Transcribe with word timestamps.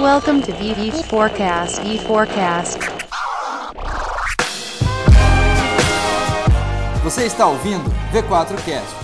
Welcome 0.00 0.40
to 0.44 0.52
VV 0.52 1.02
Forecast. 1.10 1.78
E 1.86 1.98
Forecast. 1.98 2.78
Você 7.04 7.26
está 7.26 7.46
ouvindo 7.46 7.84
V4Cast. 8.10 8.96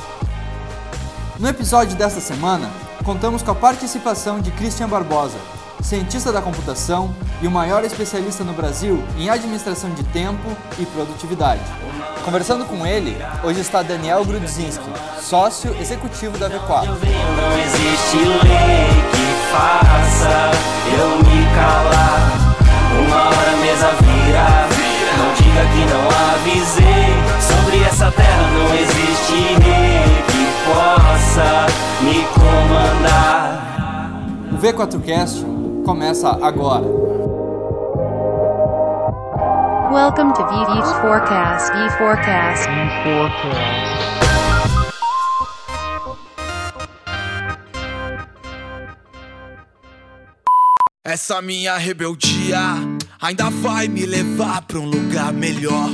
No 1.38 1.48
episódio 1.48 1.94
desta 1.98 2.18
semana, 2.18 2.70
contamos 3.04 3.42
com 3.42 3.50
a 3.50 3.54
participação 3.54 4.40
de 4.40 4.50
Christian 4.52 4.88
Barbosa, 4.88 5.36
cientista 5.82 6.32
da 6.32 6.40
computação 6.40 7.14
e 7.42 7.46
o 7.46 7.50
maior 7.50 7.84
especialista 7.84 8.42
no 8.42 8.54
Brasil 8.54 9.04
em 9.18 9.28
administração 9.28 9.90
de 9.90 10.02
tempo 10.02 10.48
e 10.78 10.86
produtividade. 10.86 11.60
Conversando 12.24 12.64
com 12.64 12.86
ele, 12.86 13.18
hoje 13.44 13.60
está 13.60 13.82
Daniel 13.82 14.24
Grudzinski, 14.24 14.88
sócio 15.20 15.76
executivo 15.78 16.38
da 16.38 16.48
V4. 16.48 16.88
Eu 20.92 21.18
me 21.18 21.46
calar. 21.54 22.30
Uma 23.00 23.20
hora 23.28 23.52
a 23.52 23.56
mesa 23.56 23.90
vira. 24.00 24.46
Não 25.18 25.28
diga 25.34 25.62
que 25.72 25.82
não 25.92 26.04
avisei. 26.34 27.10
Sobre 27.40 27.82
essa 27.82 28.10
terra 28.10 28.50
não 28.52 28.74
existe 28.74 29.38
rei 29.62 30.22
que 30.28 30.44
possa 30.66 31.66
me 32.02 32.24
comandar. 32.34 33.62
O 34.52 34.56
V4Cast 34.58 35.44
começa 35.84 36.38
agora. 36.42 36.86
Welcome 39.92 40.32
to 40.34 40.42
VV 40.42 40.82
Forecast. 41.00 41.72
E 41.72 41.90
Forecast. 41.96 42.68
Essa 51.16 51.40
minha 51.40 51.78
rebeldia 51.78 52.60
ainda 53.18 53.48
vai 53.48 53.88
me 53.88 54.04
levar 54.04 54.60
pra 54.60 54.78
um 54.78 54.84
lugar 54.84 55.32
melhor. 55.32 55.88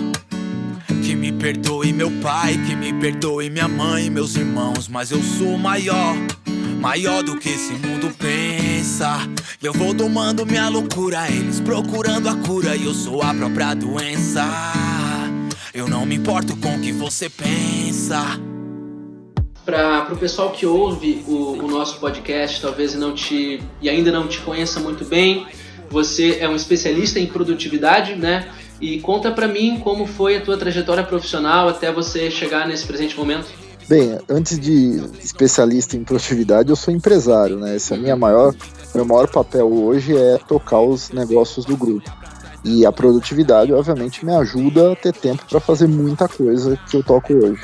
Que 1.01 1.15
me 1.15 1.31
perdoe 1.31 1.93
meu 1.93 2.11
pai, 2.21 2.55
que 2.67 2.75
me 2.75 2.93
perdoe 2.93 3.49
minha 3.49 3.69
mãe, 3.69 4.11
meus 4.11 4.35
irmãos, 4.35 4.89
mas 4.89 5.13
eu 5.13 5.23
sou 5.23 5.57
maior, 5.57 6.17
maior 6.81 7.23
do 7.23 7.39
que 7.39 7.51
esse 7.51 7.73
mundo 7.75 8.13
pensa. 8.19 9.21
E 9.63 9.65
eu 9.65 9.73
vou 9.73 9.95
domando 9.95 10.45
minha 10.45 10.69
loucura, 10.69 11.31
eles 11.31 11.61
procurando 11.61 12.29
a 12.29 12.35
cura 12.35 12.75
e 12.75 12.85
eu 12.85 12.93
sou 12.93 13.23
a 13.23 13.33
própria 13.33 13.75
doença. 13.75 14.45
Eu 15.73 15.87
não 15.87 16.05
me 16.05 16.17
importo 16.17 16.57
com 16.57 16.75
o 16.75 16.81
que 16.81 16.91
você 16.91 17.31
pensa. 17.31 18.41
Para 19.65 20.09
o 20.13 20.17
pessoal 20.17 20.51
que 20.51 20.67
ouve 20.67 21.25
o, 21.27 21.53
o 21.53 21.69
nosso 21.69 21.99
podcast, 21.99 22.61
talvez 22.61 22.95
não 22.95 23.15
te 23.15 23.63
e 23.81 23.89
ainda 23.89 24.11
não 24.11 24.27
te 24.27 24.41
conheça 24.41 24.81
muito 24.81 25.05
bem, 25.05 25.47
você 25.89 26.39
é 26.41 26.49
um 26.49 26.57
especialista 26.57 27.21
em 27.21 27.27
produtividade, 27.27 28.17
né? 28.17 28.49
E 28.81 28.99
conta 29.01 29.31
para 29.31 29.47
mim 29.47 29.79
como 29.79 30.07
foi 30.07 30.37
a 30.37 30.41
tua 30.41 30.57
trajetória 30.57 31.05
profissional 31.05 31.69
até 31.69 31.93
você 31.93 32.29
chegar 32.31 32.67
nesse 32.67 32.85
presente 32.85 33.17
momento. 33.17 33.47
Bem, 33.89 34.19
antes 34.29 34.59
de 34.59 35.03
especialista 35.23 35.97
em 35.97 36.03
produtividade, 36.03 36.71
eu 36.71 36.77
sou 36.77 36.93
empresário, 36.93 37.59
né? 37.59 37.77
Esse 37.77 37.95
é 37.95 37.97
minha 37.97 38.17
maior, 38.17 38.55
meu 38.95 39.05
maior 39.05 39.29
papel 39.29 39.73
hoje 39.73 40.17
é 40.17 40.39
tocar 40.39 40.81
os 40.81 41.11
negócios 41.11 41.65
do 41.65 41.77
grupo. 41.77 42.11
E 42.65 42.87
a 42.87 42.93
produtividade, 42.93 43.73
obviamente, 43.73 44.25
me 44.25 44.33
ajuda 44.35 44.93
a 44.93 44.97
ter 44.97 45.13
tempo 45.13 45.45
para 45.49 45.61
fazer 45.61 45.89
muita 45.89 46.29
coisa 46.29 46.79
que 46.89 46.97
eu 46.97 47.03
toco 47.03 47.33
hoje. 47.33 47.61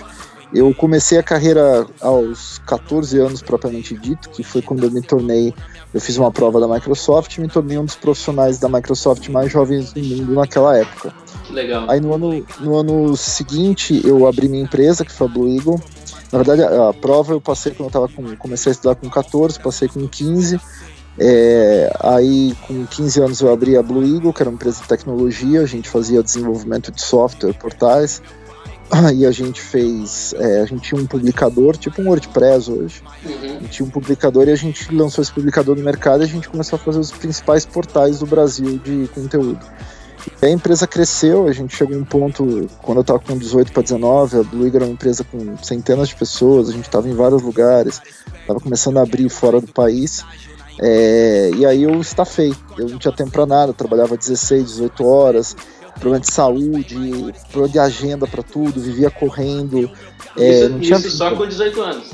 Eu 0.53 0.75
comecei 0.75 1.19
a 1.19 1.23
carreira 1.23 1.87
aos 2.01 2.59
14 2.67 3.19
anos 3.19 3.43
propriamente 3.43 3.97
dito, 3.97 4.31
que 4.31 4.43
foi 4.43 4.63
quando 4.63 4.85
eu 4.85 4.91
me 4.91 5.03
tornei, 5.03 5.53
eu 5.93 6.01
fiz 6.01 6.17
uma 6.17 6.31
prova 6.31 6.59
da 6.59 6.67
Microsoft 6.67 7.37
e 7.37 7.41
me 7.41 7.49
tornei 7.49 7.77
um 7.77 7.85
dos 7.85 7.97
profissionais 7.97 8.59
da 8.59 8.69
Microsoft 8.69 9.29
mais 9.29 9.53
jovens 9.53 9.93
do 9.93 10.03
mundo 10.03 10.35
naquela 10.35 10.77
época. 10.77 11.13
Que 11.45 11.53
legal. 11.53 11.91
Aí 11.91 12.01
no 12.01 12.15
ano, 12.15 12.47
no 12.61 12.77
ano 12.77 13.17
seguinte 13.17 14.01
eu 14.07 14.27
abri 14.27 14.49
minha 14.49 14.62
empresa, 14.62 15.05
que 15.05 15.12
foi 15.12 15.27
a 15.27 15.31
Blue 15.31 15.49
Eagle. 15.49 15.81
Na 16.33 16.39
verdade, 16.39 16.62
a, 16.62 16.91
a 16.91 16.95
prova 16.95 17.33
eu 17.33 17.41
passei 17.41 17.72
quando 17.72 17.89
eu 17.89 17.93
tava 17.93 18.09
com. 18.09 18.37
Comecei 18.37 18.71
a 18.71 18.75
estudar 18.75 18.95
com 18.95 19.09
14, 19.09 19.61
passei 19.61 19.89
com 19.89 20.06
15. 20.06 20.61
É, 21.21 21.91
aí, 22.01 22.55
com 22.67 22.87
15 22.87 23.21
anos, 23.21 23.41
eu 23.41 23.53
abri 23.53 23.77
a 23.77 23.83
Blue 23.83 24.05
Eagle, 24.05 24.33
que 24.33 24.43
era 24.43 24.51
uma 24.51 24.55
empresa 24.55 24.83
de 24.83 24.89
tecnologia. 24.89 25.62
A 25.62 25.67
gente 25.67 25.89
fazia 25.89 26.22
desenvolvimento 26.22 26.93
de 26.93 27.03
software, 27.03 27.55
portais. 27.55 28.22
E 29.15 29.26
a 29.26 29.31
gente 29.31 29.60
fez. 29.60 30.34
É, 30.38 30.62
a 30.62 30.66
gente 30.66 30.82
tinha 30.82 31.00
um 31.00 31.06
publicador, 31.06 31.76
tipo 31.76 32.00
um 32.00 32.09
WordPress 32.09 32.71
hoje. 32.71 33.03
Uhum. 33.25 33.32
A 33.32 33.60
gente 33.60 33.69
tinha 33.69 33.87
um 33.87 33.91
publicador 33.91 34.49
e 34.49 34.53
a 34.53 34.56
gente 34.56 34.94
lançou 34.94 35.22
esse 35.22 35.32
publicador 35.32 35.76
no 35.76 35.82
mercado 35.82 36.22
e 36.22 36.25
a 36.25 36.28
gente 36.28 36.49
começou 36.49 36.76
a 36.76 36.81
fazer 36.81 36.98
os 36.98 37.12
principais 37.12 37.66
portais 37.66 38.19
do 38.19 38.27
Brasil 38.27 38.78
de 38.78 39.09
conteúdo. 39.15 39.60
E 40.43 40.47
a 40.47 40.50
empresa 40.50 40.87
cresceu, 40.87 41.47
a 41.47 41.53
gente 41.53 41.77
chegou 41.77 41.97
a 41.97 42.00
um 42.00 42.04
ponto, 42.04 42.69
quando 42.82 42.98
eu 42.98 43.03
estava 43.03 43.19
com 43.19 43.37
18 43.37 43.72
para 43.72 43.82
19, 43.82 44.38
a 44.38 44.43
Blue 44.43 44.65
Eagle 44.65 44.77
era 44.77 44.84
uma 44.87 44.93
empresa 44.93 45.25
com 45.25 45.56
centenas 45.62 46.09
de 46.09 46.16
pessoas, 46.16 46.69
a 46.69 46.72
gente 46.72 46.87
estava 46.87 47.09
em 47.09 47.15
vários 47.15 47.43
lugares, 47.43 48.00
estava 48.41 48.60
começando 48.60 48.98
a 48.98 49.03
abrir 49.03 49.28
fora 49.28 49.60
do 49.60 49.69
país. 49.69 50.25
É, 50.81 51.50
e 51.56 51.66
aí 51.66 51.82
eu 51.82 52.00
estafei, 52.00 52.54
eu 52.77 52.88
não 52.88 52.98
tinha 52.98 53.12
tempo 53.12 53.31
para 53.31 53.47
nada, 53.47 53.72
trabalhava 53.72 54.16
16, 54.16 54.65
18 54.65 55.04
horas, 55.04 55.56
problema 55.98 56.20
de 56.20 56.32
saúde, 56.32 56.97
problema 57.50 57.72
de 57.72 57.78
agenda 57.78 58.26
para 58.26 58.42
tudo, 58.42 58.81
vivia 58.81 59.10
correndo. 59.10 59.91
É, 60.36 60.60
isso 60.60 60.69
não 60.70 60.81
tinha 60.81 60.98
isso 60.98 61.10
só 61.10 61.34
com 61.34 61.47
18 61.47 61.81
anos. 61.81 62.10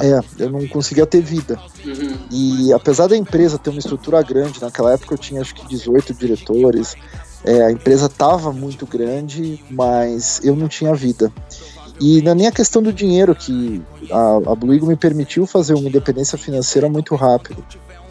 É, 0.00 0.20
eu 0.42 0.50
não 0.50 0.66
conseguia 0.66 1.06
ter 1.06 1.20
vida. 1.20 1.58
Uhum. 1.84 2.18
E 2.30 2.72
apesar 2.72 3.06
da 3.06 3.16
empresa 3.16 3.58
ter 3.58 3.70
uma 3.70 3.78
estrutura 3.78 4.20
grande, 4.22 4.60
naquela 4.60 4.92
época 4.92 5.14
eu 5.14 5.18
tinha 5.18 5.40
acho 5.40 5.54
que 5.54 5.66
18 5.68 6.14
diretores, 6.14 6.96
é, 7.44 7.62
a 7.62 7.70
empresa 7.70 8.06
estava 8.06 8.52
muito 8.52 8.86
grande, 8.86 9.62
mas 9.70 10.40
eu 10.42 10.56
não 10.56 10.66
tinha 10.66 10.94
vida. 10.94 11.32
E 12.00 12.20
não 12.22 12.32
é 12.32 12.34
nem 12.34 12.46
a 12.48 12.52
questão 12.52 12.82
do 12.82 12.92
dinheiro, 12.92 13.34
que 13.36 13.80
a, 14.10 14.50
a 14.50 14.54
Blue 14.56 14.74
Eagle 14.74 14.88
me 14.88 14.96
permitiu 14.96 15.46
fazer 15.46 15.74
uma 15.74 15.88
independência 15.88 16.36
financeira 16.36 16.88
muito 16.88 17.14
rápido. 17.14 17.64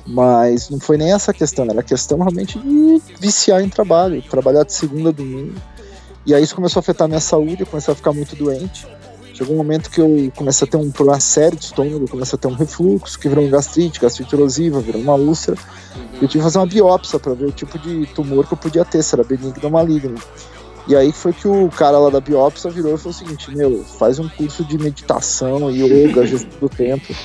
Mas 0.06 0.70
não 0.70 0.80
foi 0.80 0.98
nem 0.98 1.14
essa 1.14 1.34
questão, 1.34 1.66
era 1.66 1.80
a 1.80 1.84
questão 1.84 2.18
realmente 2.18 2.60
de 2.60 3.02
viciar 3.20 3.62
em 3.62 3.70
trabalho, 3.70 4.22
trabalhar 4.24 4.64
de 4.64 4.74
segunda 4.74 5.10
a 5.10 5.12
domingo. 5.14 5.54
E 6.26 6.34
aí 6.34 6.44
isso 6.44 6.56
começou 6.56 6.80
a 6.80 6.82
afetar 6.82 7.06
a 7.06 7.08
minha 7.08 7.20
saúde, 7.20 7.62
eu 7.62 7.66
comecei 7.66 7.94
a 7.94 7.96
ficar 7.96 8.12
muito 8.14 8.36
doente. 8.36 8.86
Chegou 9.34 9.56
um 9.56 9.58
momento 9.58 9.90
que 9.90 10.00
eu 10.00 10.32
comecei 10.36 10.68
a 10.68 10.70
ter 10.72 10.78
um 10.78 10.92
problema 10.92 11.20
sério 11.20 11.58
de 11.58 11.66
estômago, 11.66 12.08
comecei 12.08 12.36
a 12.36 12.40
ter 12.40 12.48
um 12.48 12.54
refluxo, 12.54 13.18
que 13.18 13.28
virou 13.28 13.44
um 13.44 13.50
gastrite, 13.50 14.00
gastrite 14.00 14.36
erosiva, 14.36 14.80
virou 14.80 15.02
uma 15.02 15.16
úlcera. 15.16 15.58
Eu 16.22 16.28
tive 16.28 16.34
que 16.34 16.42
fazer 16.42 16.60
uma 16.60 16.68
biópsia 16.68 17.18
para 17.18 17.34
ver 17.34 17.46
o 17.46 17.52
tipo 17.52 17.80
de 17.80 18.06
tumor 18.08 18.46
que 18.46 18.54
eu 18.54 18.58
podia 18.58 18.86
ter, 18.86 19.02
se 19.02 19.16
era 19.16 19.24
benigno 19.24 19.60
ou 19.64 19.72
maligno. 19.72 20.16
E 20.88 20.96
aí 20.96 21.12
foi 21.12 21.34
que 21.34 21.48
o 21.48 21.70
cara 21.70 21.98
lá 21.98 22.10
da 22.10 22.20
biópsia 22.20 22.70
virou 22.70 22.94
e 22.94 22.98
falou 22.98 23.12
o 23.12 23.18
seguinte, 23.18 23.50
meu, 23.56 23.84
faz 23.84 24.20
um 24.20 24.30
curso 24.30 24.64
de 24.66 24.78
meditação, 24.78 25.72
yoga, 25.72 26.28
gestão 26.28 26.60
do 26.60 26.70
tempo, 26.70 27.16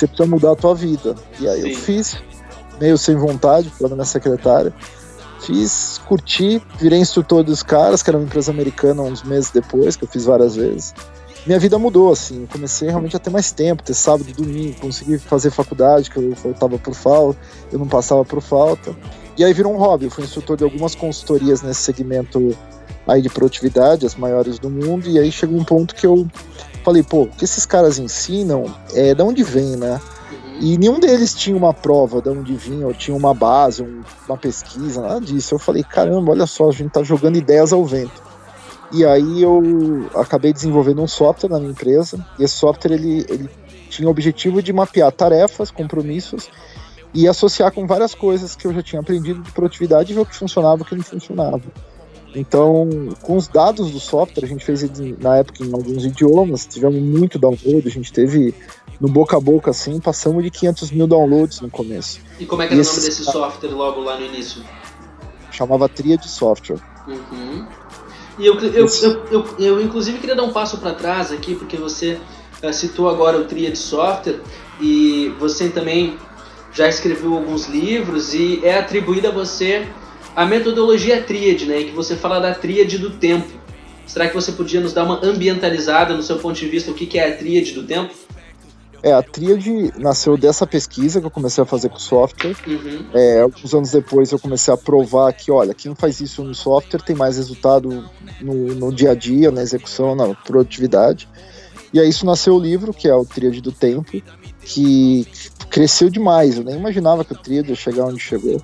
você 0.00 0.06
precisa 0.06 0.28
mudar 0.28 0.52
a 0.52 0.56
tua 0.56 0.74
vida. 0.74 1.14
E 1.40 1.48
aí 1.48 1.60
eu 1.60 1.74
Sim. 1.74 1.74
fiz, 1.74 2.16
meio 2.80 2.98
sem 2.98 3.16
vontade, 3.16 3.70
falando 3.70 3.94
minha 3.94 4.04
secretária, 4.04 4.72
fiz, 5.40 6.00
curti, 6.06 6.62
virei 6.78 6.98
instrutor 6.98 7.42
dos 7.42 7.62
caras, 7.62 8.02
que 8.02 8.10
era 8.10 8.18
uma 8.18 8.24
empresa 8.24 8.50
americana 8.50 9.02
uns 9.02 9.22
meses 9.22 9.50
depois, 9.50 9.96
que 9.96 10.04
eu 10.04 10.08
fiz 10.08 10.24
várias 10.24 10.56
vezes. 10.56 10.94
Minha 11.46 11.60
vida 11.60 11.78
mudou, 11.78 12.10
assim, 12.10 12.42
eu 12.42 12.48
comecei 12.48 12.88
realmente 12.88 13.14
a 13.14 13.20
ter 13.20 13.30
mais 13.30 13.52
tempo, 13.52 13.80
ter 13.80 13.94
sábado 13.94 14.28
e 14.28 14.32
domingo, 14.32 14.80
consegui 14.80 15.16
fazer 15.16 15.52
faculdade, 15.52 16.10
que 16.10 16.16
eu 16.16 16.34
faltava 16.34 16.76
por 16.76 16.92
falta, 16.92 17.38
eu 17.70 17.78
não 17.78 17.86
passava 17.86 18.24
por 18.24 18.42
falta. 18.42 18.96
E 19.38 19.44
aí 19.44 19.52
virou 19.52 19.72
um 19.72 19.76
hobby, 19.76 20.06
eu 20.06 20.10
fui 20.10 20.24
instrutor 20.24 20.56
de 20.56 20.64
algumas 20.64 20.96
consultorias 20.96 21.62
nesse 21.62 21.82
segmento 21.82 22.56
aí 23.06 23.22
de 23.22 23.28
produtividade, 23.28 24.04
as 24.04 24.16
maiores 24.16 24.58
do 24.58 24.68
mundo, 24.68 25.08
e 25.08 25.20
aí 25.20 25.30
chegou 25.30 25.56
um 25.56 25.62
ponto 25.62 25.94
que 25.94 26.04
eu 26.04 26.26
falei, 26.86 27.02
pô, 27.02 27.22
o 27.22 27.26
que 27.26 27.44
esses 27.44 27.66
caras 27.66 27.98
ensinam 27.98 28.72
é 28.94 29.12
de 29.12 29.20
onde 29.20 29.42
vem, 29.42 29.74
né? 29.74 30.00
E 30.60 30.78
nenhum 30.78 31.00
deles 31.00 31.34
tinha 31.34 31.56
uma 31.56 31.74
prova 31.74 32.22
de 32.22 32.28
onde 32.28 32.54
vinha, 32.54 32.86
ou 32.86 32.94
tinha 32.94 33.16
uma 33.16 33.34
base, 33.34 33.82
um- 33.82 34.02
uma 34.28 34.38
pesquisa, 34.38 35.02
nada 35.02 35.20
disso. 35.20 35.52
Eu 35.52 35.58
falei, 35.58 35.82
caramba, 35.82 36.30
olha 36.30 36.46
só, 36.46 36.68
a 36.68 36.72
gente 36.72 36.90
tá 36.90 37.02
jogando 37.02 37.36
ideias 37.36 37.72
ao 37.72 37.84
vento. 37.84 38.22
E 38.92 39.04
aí 39.04 39.42
eu 39.42 40.08
acabei 40.14 40.52
desenvolvendo 40.52 41.02
um 41.02 41.08
software 41.08 41.50
na 41.50 41.58
minha 41.58 41.72
empresa, 41.72 42.24
e 42.38 42.44
esse 42.44 42.54
software 42.54 42.92
ele, 42.94 43.26
ele 43.28 43.50
tinha 43.90 44.06
o 44.06 44.10
objetivo 44.12 44.62
de 44.62 44.72
mapear 44.72 45.10
tarefas, 45.10 45.72
compromissos, 45.72 46.48
e 47.12 47.26
associar 47.26 47.72
com 47.72 47.84
várias 47.84 48.14
coisas 48.14 48.54
que 48.54 48.64
eu 48.64 48.72
já 48.72 48.82
tinha 48.82 49.00
aprendido 49.00 49.42
de 49.42 49.50
produtividade 49.50 50.12
e 50.12 50.14
ver 50.14 50.20
o 50.20 50.26
que 50.26 50.36
funcionava 50.36 50.78
e 50.78 50.82
o 50.82 50.84
que 50.84 50.94
não 50.94 51.02
funcionava. 51.02 51.62
Então, 52.36 52.86
com 53.22 53.34
os 53.34 53.48
dados 53.48 53.90
do 53.90 53.98
software, 53.98 54.44
a 54.44 54.46
gente 54.46 54.62
fez 54.62 54.84
na 55.18 55.38
época 55.38 55.64
em 55.64 55.72
alguns 55.72 56.04
idiomas, 56.04 56.66
tivemos 56.66 57.00
muito 57.00 57.38
download, 57.38 57.82
a 57.86 57.90
gente 57.90 58.12
teve 58.12 58.54
no 59.00 59.08
boca 59.08 59.38
a 59.38 59.40
boca 59.40 59.70
assim, 59.70 59.98
passamos 59.98 60.44
de 60.44 60.50
500 60.50 60.90
mil 60.90 61.06
downloads 61.06 61.62
no 61.62 61.70
começo. 61.70 62.20
E 62.38 62.44
como 62.44 62.60
é 62.60 62.66
que 62.66 62.74
era 62.74 62.82
Esse- 62.82 62.90
o 62.90 62.96
nome 62.96 63.08
desse 63.08 63.24
software 63.24 63.70
logo 63.70 64.00
lá 64.02 64.18
no 64.18 64.26
início? 64.26 64.62
Chamava 65.50 65.88
Tria 65.88 66.18
de 66.18 66.28
Software. 66.28 66.78
Uhum. 67.08 67.66
E 68.38 68.46
eu, 68.46 68.60
eu, 68.60 68.86
eu, 68.86 69.24
eu, 69.30 69.44
eu, 69.58 69.80
inclusive, 69.80 70.18
queria 70.18 70.36
dar 70.36 70.42
um 70.42 70.52
passo 70.52 70.76
para 70.76 70.92
trás 70.92 71.32
aqui, 71.32 71.54
porque 71.54 71.78
você 71.78 72.20
eh, 72.60 72.72
citou 72.72 73.08
agora 73.08 73.38
o 73.38 73.44
Tria 73.44 73.70
de 73.70 73.78
Software 73.78 74.40
e 74.78 75.34
você 75.38 75.70
também 75.70 76.18
já 76.70 76.86
escreveu 76.86 77.34
alguns 77.34 77.66
livros 77.66 78.34
e 78.34 78.60
é 78.62 78.78
atribuída 78.78 79.28
a 79.30 79.32
você 79.32 79.86
a 80.36 80.44
metodologia 80.44 81.22
tríade, 81.22 81.64
né, 81.64 81.80
em 81.80 81.86
que 81.86 81.92
você 81.92 82.14
fala 82.14 82.38
da 82.38 82.54
tríade 82.54 82.98
do 82.98 83.10
tempo. 83.10 83.48
Será 84.06 84.28
que 84.28 84.34
você 84.34 84.52
podia 84.52 84.80
nos 84.80 84.92
dar 84.92 85.04
uma 85.04 85.24
ambientalizada 85.24 86.14
no 86.14 86.22
seu 86.22 86.38
ponto 86.38 86.54
de 86.54 86.68
vista 86.68 86.90
o 86.90 86.94
que 86.94 87.18
é 87.18 87.32
a 87.32 87.36
tríade 87.36 87.72
do 87.72 87.82
tempo? 87.82 88.14
É, 89.02 89.12
a 89.12 89.22
tríade 89.22 89.92
nasceu 89.98 90.36
dessa 90.36 90.66
pesquisa 90.66 91.20
que 91.20 91.26
eu 91.26 91.30
comecei 91.30 91.62
a 91.62 91.66
fazer 91.66 91.88
com 91.88 91.98
software. 91.98 92.56
Uhum. 92.66 93.06
É, 93.14 93.40
alguns 93.40 93.74
anos 93.74 93.90
depois 93.90 94.30
eu 94.30 94.38
comecei 94.38 94.72
a 94.72 94.76
provar 94.76 95.32
que, 95.32 95.50
olha, 95.50 95.74
quem 95.74 95.94
faz 95.94 96.20
isso 96.20 96.42
no 96.44 96.54
software 96.54 97.00
tem 97.00 97.16
mais 97.16 97.36
resultado 97.36 98.08
no, 98.40 98.54
no 98.74 98.92
dia 98.92 99.12
a 99.12 99.14
dia, 99.14 99.50
na 99.50 99.62
execução, 99.62 100.14
na 100.14 100.34
produtividade. 100.34 101.28
E 101.92 102.00
aí 102.00 102.08
isso 102.08 102.26
nasceu 102.26 102.54
o 102.54 102.58
livro, 102.58 102.92
que 102.92 103.08
é 103.08 103.14
o 103.14 103.24
Tríade 103.24 103.60
do 103.60 103.72
Tempo, 103.72 104.20
que 104.60 105.26
cresceu 105.70 106.10
demais. 106.10 106.58
Eu 106.58 106.64
nem 106.64 106.76
imaginava 106.76 107.24
que 107.24 107.32
o 107.32 107.38
Tríade 107.38 107.70
ia 107.70 107.76
chegar 107.76 108.06
onde 108.06 108.20
chegou. 108.20 108.60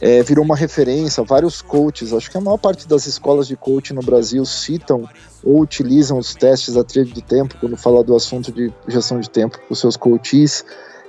É, 0.00 0.22
virou 0.22 0.44
uma 0.44 0.56
referência, 0.56 1.22
vários 1.22 1.60
coaches, 1.60 2.12
acho 2.12 2.30
que 2.30 2.38
a 2.38 2.40
maior 2.40 2.56
parte 2.56 2.88
das 2.88 3.06
escolas 3.06 3.46
de 3.46 3.54
coaching 3.54 3.92
no 3.94 4.02
Brasil 4.02 4.44
citam 4.46 5.06
ou 5.44 5.60
utilizam 5.60 6.18
os 6.18 6.34
testes 6.34 6.74
da 6.74 6.82
tríade 6.82 7.12
do 7.12 7.20
tempo 7.20 7.54
quando 7.60 7.76
fala 7.76 8.02
do 8.02 8.16
assunto 8.16 8.50
de 8.50 8.72
gestão 8.88 9.20
de 9.20 9.28
tempo 9.28 9.58
com 9.68 9.74
seus 9.74 9.96
coaches. 9.96 10.64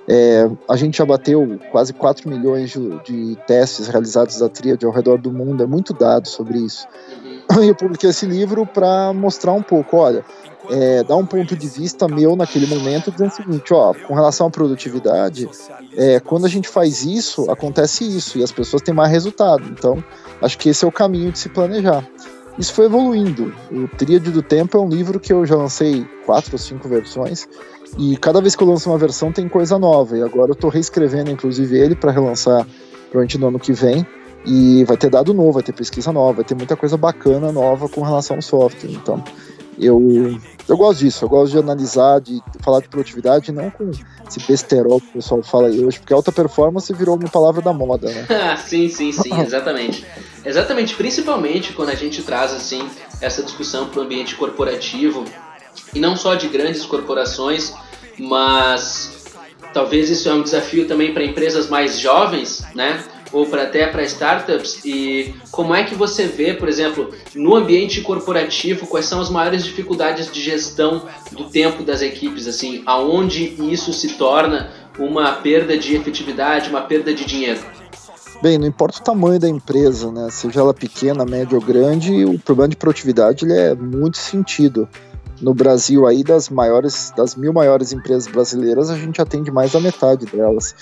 É, 0.08 0.50
a 0.68 0.76
gente 0.76 0.98
já 0.98 1.06
bateu 1.06 1.60
quase 1.72 1.94
4 1.94 2.28
milhões 2.30 2.72
de, 2.72 3.04
de, 3.04 3.38
testes 3.46 3.88
realizados 3.88 4.40
da 4.40 4.50
tríade 4.50 4.86
ao 4.86 4.92
redor 4.92 5.18
do 5.18 5.32
mundo, 5.32 5.64
é 5.64 5.66
muito 5.66 5.94
dado 5.94 6.28
sobre 6.28 6.60
isso. 6.60 6.88
Uhum. 7.24 7.32
E 7.64 7.68
eu 7.68 7.76
publiquei 7.76 8.10
esse 8.10 8.26
livro 8.26 8.66
para 8.66 9.14
mostrar 9.14 9.52
um 9.52 9.62
pouco, 9.62 9.98
olha, 9.98 10.24
é, 10.72 11.04
dar 11.04 11.18
um 11.18 11.26
ponto 11.26 11.56
de 11.56 11.68
vista 11.68 12.08
meu 12.08 12.36
naquele 12.36 12.66
momento, 12.66 13.12
dizendo 13.12 13.32
o 13.32 13.36
seguinte, 13.36 13.74
ó, 13.74 13.94
com 13.94 14.14
relação 14.14 14.48
à 14.48 14.50
produtividade, 14.50 15.50
é, 15.96 16.20
quando 16.20 16.46
a 16.46 16.50
gente 16.50 16.68
faz 16.68 17.04
isso, 17.04 17.52
acontece 17.52 18.06
isso, 18.06 18.40
e 18.40 18.44
as 18.44 18.52
pessoas 18.52 18.82
têm 18.82 18.94
mais 18.94 19.12
resultado. 19.12 19.64
Então, 19.70 20.02
acho 20.42 20.58
que 20.58 20.70
esse 20.70 20.86
é 20.86 20.88
o 20.88 20.92
caminho 20.92 21.32
de 21.32 21.40
se 21.40 21.50
planejar. 21.50 22.08
Isso 22.58 22.74
foi 22.74 22.86
evoluindo. 22.86 23.54
O 23.72 23.88
Tríade 23.98 24.32
do 24.32 24.42
Tempo 24.42 24.78
é 24.78 24.82
um 24.82 24.90
livro 24.90 25.20
que 25.20 25.34
eu 25.34 25.46
já 25.46 25.56
lancei 25.56 26.08
quatro 26.26 26.54
ou 26.54 26.58
cinco 26.58 26.88
versões, 26.88 27.48
e 27.98 28.16
cada 28.16 28.40
vez 28.40 28.56
que 28.56 28.64
eu 28.64 28.68
lanço 28.68 28.90
uma 28.90 28.98
versão 28.98 29.32
tem 29.32 29.50
coisa 29.50 29.78
nova, 29.78 30.18
e 30.18 30.24
agora 30.24 30.52
eu 30.52 30.54
estou 30.54 30.70
reescrevendo, 30.70 31.30
inclusive, 31.30 31.78
ele 31.78 31.96
para 31.96 32.12
relançar 32.12 32.66
provavelmente 33.10 33.38
no 33.38 33.48
ano 33.50 33.60
que 33.60 33.74
vem, 33.74 34.08
e 34.46 34.84
vai 34.86 34.98
ter 34.98 35.10
dado 35.10 35.34
novo, 35.34 35.54
vai 35.54 35.64
ter 35.64 35.74
pesquisa 35.74 36.12
nova, 36.12 36.38
vai 36.38 36.46
ter 36.46 36.56
muita 36.56 36.76
coisa 36.76 36.98
bacana 36.98 37.52
nova 37.52 37.88
com 37.90 38.02
relação 38.02 38.38
ao 38.38 38.42
software. 38.42 38.90
Então, 38.92 39.24
eu, 39.80 40.40
eu 40.68 40.78
gosto 40.78 41.00
disso, 41.00 41.26
eu 41.26 41.30
gosto 41.30 41.52
de 41.52 41.60
analisar, 41.60 42.20
de 42.20 42.42
falar 42.62 42.82
de 42.82 42.90
produtividade, 42.90 43.52
não 43.52 43.70
com 43.70 43.92
esse 44.28 44.40
besterol 44.48 45.00
que 45.00 45.08
o 45.10 45.14
pessoal 45.14 45.44
fala 45.44 45.68
aí 45.68 45.84
hoje, 45.84 46.00
porque 46.00 46.14
alta 46.14 46.32
performance 46.32 46.92
virou 46.94 47.16
uma 47.16 47.30
palavra 47.30 47.62
da 47.62 47.74
moda, 47.74 48.10
né? 48.10 48.26
sim, 48.66 48.88
sim, 48.90 49.12
sim, 49.12 49.40
exatamente. 49.42 50.06
Exatamente, 50.46 50.96
principalmente 50.96 51.74
quando 51.74 51.90
a 51.90 51.96
gente 51.96 52.24
traz 52.24 52.54
assim 52.54 52.88
essa 53.20 53.44
discussão 53.44 53.88
para 53.88 54.00
o 54.00 54.04
ambiente 54.04 54.36
corporativo, 54.36 55.26
e 55.94 56.00
não 56.00 56.16
só 56.16 56.36
de 56.36 56.48
grandes 56.48 56.86
corporações, 56.86 57.74
mas 58.18 59.26
talvez 59.74 60.10
isso 60.10 60.30
é 60.30 60.34
um 60.34 60.42
desafio 60.42 60.88
também 60.88 61.14
para 61.14 61.24
empresas 61.24 61.70
mais 61.70 62.00
jovens, 62.00 62.64
né? 62.76 63.04
Ou 63.32 63.46
para 63.46 63.64
até 63.64 63.88
para 63.88 64.04
startups 64.04 64.84
e 64.84 65.34
como 65.52 65.74
é 65.74 65.84
que 65.84 65.96
você 65.96 66.28
vê, 66.28 66.54
por 66.54 66.68
exemplo, 66.68 67.12
no 67.34 67.56
ambiente 67.56 68.02
corporativo, 68.02 68.88
quais 68.88 69.06
são 69.06 69.22
as 69.22 69.30
maiores 69.30 69.64
dificuldades 69.64 70.32
de 70.32 70.42
gestão 70.42 71.08
do 71.32 71.46
tempo 71.46 71.84
das 71.84 72.02
equipes, 72.02 72.48
assim, 72.48 72.84
aonde 72.86 73.56
isso 73.72 73.94
se 73.94 74.10
torna 74.16 74.72
uma 75.00 75.34
perda 75.34 75.78
de 75.78 75.96
efetividade, 75.96 76.70
uma 76.70 76.82
perda 76.82 77.14
de 77.14 77.26
dinheiro? 77.26 77.60
Bem, 78.42 78.58
não 78.58 78.66
importa 78.66 79.00
o 79.00 79.04
tamanho 79.04 79.40
da 79.40 79.48
empresa, 79.48 80.12
né? 80.12 80.28
Seja 80.32 80.62
ela 80.62 80.74
pequena, 80.74 81.24
média 81.24 81.56
ou 81.56 81.64
grande, 81.64 82.26
o 82.26 82.40
problema 82.40 82.70
de 82.70 82.76
produtividade 82.76 83.46
ele 83.46 83.54
é 83.54 83.76
muito 83.76 84.18
sentido. 84.18 84.90
No 85.40 85.54
Brasil, 85.54 86.08
aí 86.08 86.24
das 86.24 86.50
maiores, 86.50 87.14
das 87.16 87.36
mil 87.36 87.54
maiores 87.54 87.92
empresas 87.92 88.28
brasileiras, 88.28 88.90
a 88.90 88.98
gente 88.98 89.22
atende 89.22 89.52
mais 89.52 89.72
da 89.72 89.80
metade 89.80 90.26
delas. 90.26 90.76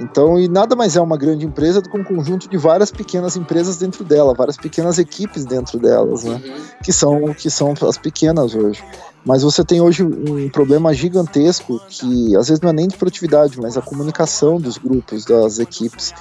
Então, 0.00 0.38
e 0.38 0.48
nada 0.48 0.74
mais 0.74 0.96
é 0.96 1.00
uma 1.00 1.16
grande 1.16 1.44
empresa 1.44 1.80
do 1.80 1.88
que 1.88 1.96
um 1.96 2.04
conjunto 2.04 2.48
de 2.48 2.56
várias 2.56 2.90
pequenas 2.90 3.36
empresas 3.36 3.76
dentro 3.76 4.04
dela, 4.04 4.34
várias 4.34 4.56
pequenas 4.56 4.98
equipes 4.98 5.44
dentro 5.44 5.78
delas, 5.78 6.24
né? 6.24 6.40
Uhum. 6.44 6.62
Que 6.82 6.92
são 6.92 7.34
que 7.34 7.50
são 7.50 7.74
as 7.88 7.98
pequenas 7.98 8.54
hoje. 8.54 8.82
Mas 9.24 9.42
você 9.42 9.64
tem 9.64 9.80
hoje 9.80 10.02
um 10.02 10.48
problema 10.48 10.92
gigantesco 10.92 11.80
que 11.88 12.34
às 12.36 12.48
vezes 12.48 12.60
não 12.60 12.70
é 12.70 12.72
nem 12.72 12.88
de 12.88 12.96
produtividade, 12.96 13.60
mas 13.60 13.76
a 13.76 13.82
comunicação 13.82 14.60
dos 14.60 14.76
grupos, 14.76 15.24
das 15.24 15.58
equipes. 15.58 16.12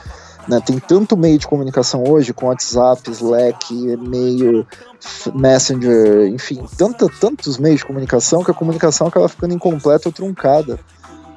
Né? 0.48 0.60
Tem 0.60 0.80
tanto 0.80 1.16
meio 1.16 1.38
de 1.38 1.48
comunicação 1.48 2.04
hoje, 2.04 2.34
com 2.34 2.48
WhatsApp, 2.48 3.10
Slack, 3.10 3.74
e-mail, 3.74 4.66
Messenger, 5.34 6.28
enfim, 6.28 6.64
tanta, 6.78 7.08
tantos 7.20 7.58
meios 7.58 7.80
de 7.80 7.86
comunicação 7.86 8.44
que 8.44 8.52
a 8.52 8.54
comunicação 8.54 9.08
acaba 9.08 9.28
ficando 9.28 9.54
incompleta 9.54 10.10
ou 10.10 10.14
truncada. 10.14 10.80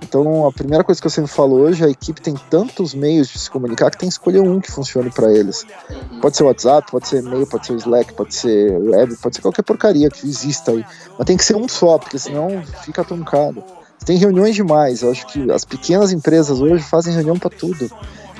Então, 0.04 0.46
a 0.46 0.52
primeira 0.52 0.84
coisa 0.84 1.00
que 1.00 1.06
eu 1.06 1.10
sempre 1.10 1.30
falo 1.30 1.56
hoje, 1.56 1.82
a 1.82 1.88
equipe 1.88 2.20
tem 2.20 2.34
tantos 2.50 2.94
meios 2.94 3.28
de 3.28 3.38
se 3.38 3.50
comunicar 3.50 3.90
que 3.90 3.96
tem 3.96 4.08
que 4.08 4.12
escolher 4.12 4.40
um 4.40 4.60
que 4.60 4.70
funcione 4.70 5.10
para 5.10 5.32
eles. 5.32 5.66
Pode 6.20 6.36
ser 6.36 6.44
WhatsApp, 6.44 6.90
pode 6.90 7.08
ser 7.08 7.24
e-mail, 7.24 7.46
pode 7.46 7.66
ser 7.66 7.74
Slack, 7.76 8.12
pode 8.12 8.34
ser 8.34 8.78
web, 8.78 9.16
pode 9.16 9.36
ser 9.36 9.42
qualquer 9.42 9.62
porcaria 9.62 10.10
que 10.10 10.26
exista 10.26 10.72
aí. 10.72 10.84
Mas 11.18 11.26
tem 11.26 11.36
que 11.38 11.44
ser 11.44 11.56
um 11.56 11.66
só, 11.66 11.98
porque 11.98 12.18
senão 12.18 12.62
fica 12.82 13.02
truncado. 13.02 13.64
Tem 14.04 14.18
reuniões 14.18 14.54
demais. 14.54 15.02
Eu 15.02 15.10
acho 15.10 15.26
que 15.26 15.50
as 15.50 15.64
pequenas 15.64 16.12
empresas 16.12 16.60
hoje 16.60 16.84
fazem 16.84 17.14
reunião 17.14 17.38
para 17.38 17.48
tudo. 17.48 17.90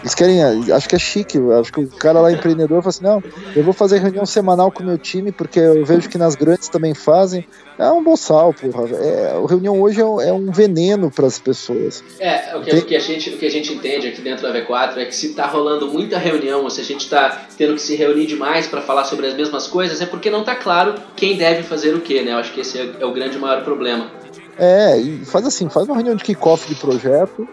Eles 0.05 0.15
querem, 0.15 0.43
acho 0.71 0.87
que 0.87 0.95
é 0.95 0.99
chique, 0.99 1.39
acho 1.59 1.73
que 1.73 1.81
o 1.81 1.89
cara 1.89 2.21
lá 2.21 2.31
empreendedor 2.31 2.83
fala 2.83 2.91
assim, 2.91 3.03
não, 3.03 3.23
eu 3.57 3.65
vou 3.65 3.73
fazer 3.73 4.01
reunião 4.01 4.27
semanal 4.27 4.71
com 4.71 4.83
o 4.83 4.87
meu 4.87 4.99
time, 4.99 5.33
porque 5.33 5.59
eu 5.59 5.83
vejo 5.83 6.11
que 6.11 6.19
nas 6.19 6.35
grandes 6.35 6.69
também 6.69 6.93
fazem. 6.93 7.47
É 7.79 7.91
um 7.91 8.05
boçal, 8.05 8.53
porra. 8.53 8.87
É, 8.99 9.33
a 9.33 9.49
reunião 9.49 9.81
hoje 9.81 10.03
é, 10.03 10.05
é 10.29 10.33
um 10.33 10.53
veneno 10.53 11.11
para 11.11 11.27
as 11.27 11.39
pessoas. 11.39 12.05
É, 12.21 12.55
o 12.55 12.61
que, 12.61 12.71
Tem- 12.71 12.81
o 12.81 12.85
que 12.85 12.95
a 12.95 13.01
gente, 13.01 13.31
o 13.31 13.39
que 13.39 13.47
a 13.47 13.51
gente 13.51 13.73
entende 13.73 14.07
aqui 14.07 14.21
dentro 14.21 14.43
da 14.43 14.53
V4 14.53 14.99
é 14.99 15.07
que 15.07 15.17
se 15.17 15.31
tá 15.33 15.47
rolando 15.47 15.91
muita 15.91 16.19
reunião, 16.19 16.65
ou 16.65 16.69
se 16.69 16.83
a 16.83 16.85
gente 16.85 17.09
tá 17.09 17.47
tendo 17.57 17.75
que 17.75 17.81
se 17.81 17.97
reunir 17.97 18.27
demais 18.27 18.67
para 18.67 18.83
falar 18.83 19.05
sobre 19.05 19.27
as 19.27 19.35
mesmas 19.35 19.67
coisas, 19.67 20.03
é 20.03 20.07
porque 20.07 20.29
não 20.29 20.45
tá 20.45 20.55
claro 20.55 20.97
quem 21.17 21.39
deve 21.39 21.63
fazer 21.63 21.95
o 21.95 22.03
que, 22.03 22.21
né? 22.21 22.33
Eu 22.33 22.37
acho 22.37 22.53
que 22.53 22.61
esse 22.61 22.79
é, 22.79 22.91
é 23.01 23.07
o 23.07 23.13
grande 23.15 23.39
maior 23.39 23.65
problema. 23.65 24.11
É, 24.59 24.99
e 24.99 25.25
faz 25.25 25.47
assim, 25.47 25.69
faz 25.71 25.87
uma 25.87 25.95
reunião 25.97 26.15
de 26.15 26.23
kickoff 26.23 26.69
de 26.69 26.75
projeto, 26.77 27.49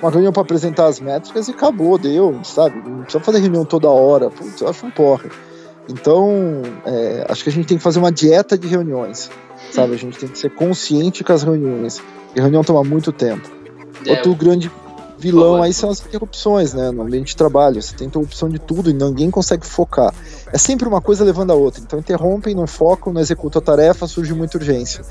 uma 0.00 0.10
reunião 0.10 0.32
para 0.32 0.42
apresentar 0.42 0.86
as 0.86 1.00
métricas 1.00 1.48
e 1.48 1.52
acabou, 1.52 1.98
deu, 1.98 2.38
sabe? 2.44 2.76
Não 2.88 3.02
precisa 3.02 3.22
fazer 3.22 3.40
reunião 3.40 3.64
toda 3.64 3.88
hora, 3.88 4.30
putz, 4.30 4.60
eu 4.60 4.68
acho 4.68 4.86
um 4.86 4.90
porra. 4.90 5.30
Então, 5.88 6.62
é, 6.84 7.26
acho 7.28 7.44
que 7.44 7.50
a 7.50 7.52
gente 7.52 7.66
tem 7.66 7.76
que 7.76 7.82
fazer 7.82 7.98
uma 7.98 8.10
dieta 8.10 8.58
de 8.58 8.66
reuniões, 8.66 9.30
sabe? 9.70 9.94
A 9.94 9.98
gente 9.98 10.18
tem 10.18 10.28
que 10.28 10.38
ser 10.38 10.50
consciente 10.50 11.22
com 11.22 11.32
as 11.32 11.42
reuniões. 11.42 12.02
E 12.34 12.40
reunião 12.40 12.62
toma 12.64 12.82
muito 12.82 13.12
tempo. 13.12 13.48
É, 14.04 14.10
Outro 14.10 14.34
grande 14.34 14.70
vilão 15.18 15.62
aí 15.62 15.72
são 15.72 15.90
as 15.90 16.04
interrupções, 16.04 16.74
né? 16.74 16.90
No 16.90 17.02
ambiente 17.02 17.28
de 17.28 17.36
trabalho. 17.36 17.80
Você 17.80 17.94
tem 17.94 18.06
interrupção 18.06 18.48
de 18.48 18.58
tudo 18.58 18.90
e 18.90 18.92
ninguém 18.92 19.30
consegue 19.30 19.66
focar. 19.66 20.12
É 20.52 20.58
sempre 20.58 20.86
uma 20.86 21.00
coisa 21.00 21.24
levando 21.24 21.50
a 21.50 21.54
outra. 21.54 21.80
Então 21.80 21.98
interrompem, 21.98 22.54
não 22.54 22.66
focam, 22.66 23.12
não 23.12 23.20
executam 23.20 23.60
a 23.60 23.64
tarefa, 23.64 24.06
surge 24.06 24.34
muita 24.34 24.58
urgência. 24.58 25.04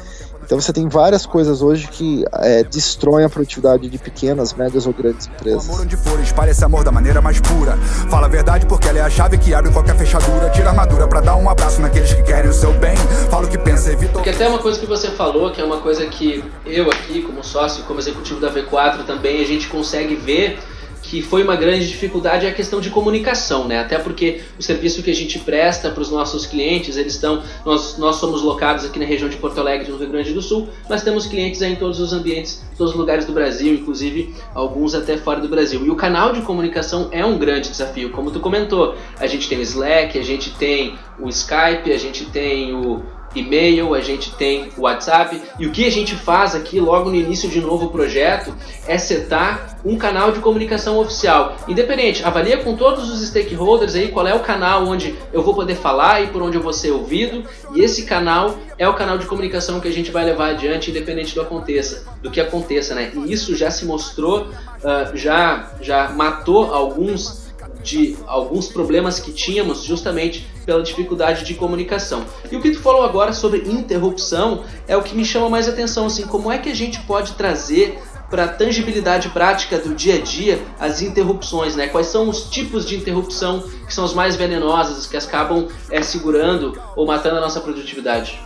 Então 0.45 0.61
você 0.61 0.71
tem 0.71 0.87
várias 0.87 1.25
coisas 1.25 1.63
hoje 1.63 1.87
que 1.87 2.23
é, 2.33 2.63
destroem 2.63 3.25
a 3.25 3.29
produtividade 3.29 3.89
de 3.89 3.97
pequenas, 3.97 4.53
médias 4.53 4.85
ou 4.85 4.93
grandes 4.93 5.25
O 5.25 5.31
empresas. 5.31 5.67
amor 5.67 5.81
onde 5.81 5.97
for, 5.97 6.19
espalha 6.19 6.51
esse 6.51 6.63
amor 6.63 6.83
da 6.83 6.91
maneira 6.91 7.19
mais 7.19 7.39
pura. 7.39 7.75
Fala 8.09 8.27
a 8.27 8.29
verdade 8.29 8.65
porque 8.67 8.87
ela 8.87 8.99
é 8.99 9.01
a 9.01 9.09
chave 9.09 9.39
que 9.39 9.53
abre 9.55 9.71
qualquer 9.71 9.97
fechadura. 9.97 10.49
Tira 10.51 10.67
a 10.67 10.69
armadura 10.69 11.07
pra 11.07 11.19
dar 11.19 11.35
um 11.35 11.49
abraço 11.49 11.81
naqueles 11.81 12.13
que 12.13 12.21
querem 12.21 12.49
o 12.49 12.53
seu 12.53 12.71
bem. 12.73 12.95
Fala 13.29 13.47
o 13.47 13.49
que 13.49 13.57
pensa, 13.57 13.91
evita 13.91 14.13
Porque 14.13 14.29
até 14.29 14.47
uma 14.47 14.59
coisa 14.59 14.79
que 14.79 14.85
você 14.85 15.09
falou, 15.09 15.51
que 15.51 15.59
é 15.59 15.65
uma 15.65 15.81
coisa 15.81 16.05
que 16.05 16.43
eu 16.63 16.91
aqui, 16.91 17.23
como 17.23 17.43
sócio, 17.43 17.83
como 17.85 17.99
executivo 17.99 18.39
da 18.39 18.51
V4 18.51 19.03
também, 19.05 19.41
a 19.41 19.45
gente 19.45 19.67
consegue 19.67 20.15
ver 20.15 20.59
que 21.09 21.21
foi 21.21 21.43
uma 21.43 21.55
grande 21.55 21.87
dificuldade 21.87 22.45
é 22.47 22.49
a 22.49 22.53
questão 22.53 22.81
de 22.81 22.89
comunicação, 22.89 23.67
né? 23.67 23.79
Até 23.79 23.99
porque 23.99 24.41
o 24.57 24.63
serviço 24.63 25.03
que 25.03 25.11
a 25.11 25.15
gente 25.15 25.37
presta 25.37 25.91
para 25.91 26.01
os 26.01 26.09
nossos 26.09 26.47
clientes, 26.47 26.97
eles 26.97 27.13
estão, 27.13 27.43
nós, 27.63 27.97
nós 27.97 28.15
somos 28.15 28.41
locados 28.41 28.85
aqui 28.85 28.97
na 28.97 29.05
região 29.05 29.29
de 29.29 29.37
Porto 29.37 29.59
Alegre, 29.59 29.91
no 29.91 29.97
Rio 29.97 30.09
Grande 30.09 30.33
do 30.33 30.41
Sul, 30.41 30.67
mas 30.89 31.03
temos 31.03 31.27
clientes 31.27 31.61
em 31.61 31.75
todos 31.75 31.99
os 31.99 32.11
ambientes, 32.11 32.63
todos 32.75 32.93
os 32.93 32.99
lugares 32.99 33.25
do 33.25 33.33
Brasil, 33.33 33.75
inclusive 33.75 34.33
alguns 34.53 34.95
até 34.95 35.15
fora 35.15 35.39
do 35.39 35.47
Brasil. 35.47 35.85
E 35.85 35.89
o 35.91 35.95
canal 35.95 36.33
de 36.33 36.41
comunicação 36.41 37.09
é 37.11 37.23
um 37.23 37.37
grande 37.37 37.69
desafio, 37.69 38.09
como 38.09 38.31
tu 38.31 38.39
comentou. 38.39 38.95
A 39.19 39.27
gente 39.27 39.47
tem 39.47 39.59
o 39.59 39.61
Slack, 39.61 40.17
a 40.17 40.23
gente 40.23 40.49
tem 40.51 40.97
o 41.19 41.29
Skype, 41.29 41.91
a 41.93 41.99
gente 41.99 42.25
tem 42.25 42.73
o 42.73 43.03
e-mail, 43.39 43.93
a 43.93 44.01
gente 44.01 44.33
tem 44.35 44.69
WhatsApp 44.77 45.41
e 45.59 45.65
o 45.65 45.71
que 45.71 45.85
a 45.85 45.91
gente 45.91 46.15
faz 46.15 46.55
aqui 46.55 46.79
logo 46.79 47.09
no 47.09 47.15
início 47.15 47.49
de 47.49 47.61
novo 47.61 47.89
projeto 47.89 48.53
é 48.87 48.97
setar 48.97 49.77
um 49.85 49.97
canal 49.97 50.31
de 50.31 50.39
comunicação 50.39 50.97
oficial. 50.97 51.57
Independente, 51.67 52.23
avalia 52.23 52.57
com 52.57 52.75
todos 52.75 53.09
os 53.09 53.27
stakeholders 53.27 53.95
aí 53.95 54.07
qual 54.07 54.27
é 54.27 54.33
o 54.33 54.39
canal 54.39 54.87
onde 54.87 55.15
eu 55.31 55.43
vou 55.43 55.53
poder 55.53 55.75
falar 55.75 56.21
e 56.21 56.27
por 56.27 56.41
onde 56.41 56.57
eu 56.57 56.61
vou 56.61 56.73
ser 56.73 56.91
ouvido, 56.91 57.43
e 57.73 57.81
esse 57.81 58.03
canal 58.03 58.57
é 58.77 58.87
o 58.87 58.93
canal 58.93 59.17
de 59.17 59.25
comunicação 59.25 59.79
que 59.79 59.87
a 59.87 59.93
gente 59.93 60.11
vai 60.11 60.25
levar 60.25 60.49
adiante, 60.49 60.89
independente 60.89 61.35
do 61.35 61.41
aconteça, 61.41 62.05
do 62.21 62.31
que 62.31 62.41
aconteça, 62.41 62.95
né? 62.95 63.11
E 63.15 63.31
isso 63.31 63.55
já 63.55 63.69
se 63.69 63.85
mostrou, 63.85 64.47
uh, 64.47 65.15
já 65.15 65.71
já 65.81 66.09
matou 66.09 66.73
alguns 66.73 67.44
de 67.85 68.17
alguns 68.25 68.67
problemas 68.67 69.19
que 69.19 69.31
tínhamos 69.31 69.83
justamente 69.83 70.45
pela 70.65 70.81
dificuldade 70.81 71.45
de 71.45 71.53
comunicação. 71.53 72.25
E 72.51 72.55
o 72.55 72.61
que 72.61 72.71
tu 72.71 72.79
falou 72.79 73.03
agora 73.03 73.31
sobre 73.31 73.59
interrupção 73.69 74.63
é 74.87 74.97
o 74.97 75.03
que 75.03 75.15
me 75.15 75.23
chama 75.23 75.49
mais 75.49 75.69
atenção, 75.69 76.07
assim, 76.07 76.23
como 76.23 76.51
é 76.51 76.57
que 76.57 76.69
a 76.69 76.75
gente 76.75 76.99
pode 77.01 77.33
trazer 77.33 77.99
para 78.29 78.45
a 78.45 78.47
tangibilidade 78.47 79.29
prática 79.29 79.77
do 79.77 79.93
dia 79.93 80.15
a 80.15 80.19
dia 80.19 80.59
as 80.79 81.01
interrupções, 81.01 81.75
né? 81.75 81.87
Quais 81.87 82.07
são 82.07 82.27
os 82.27 82.49
tipos 82.49 82.83
de 82.83 82.95
interrupção 82.95 83.63
que 83.85 83.93
são 83.93 84.03
as 84.03 84.13
mais 84.13 84.35
venenosas, 84.35 85.05
que 85.05 85.15
acabam 85.15 85.67
é, 85.91 86.01
segurando 86.01 86.77
ou 86.95 87.05
matando 87.05 87.37
a 87.37 87.41
nossa 87.41 87.61
produtividade? 87.61 88.41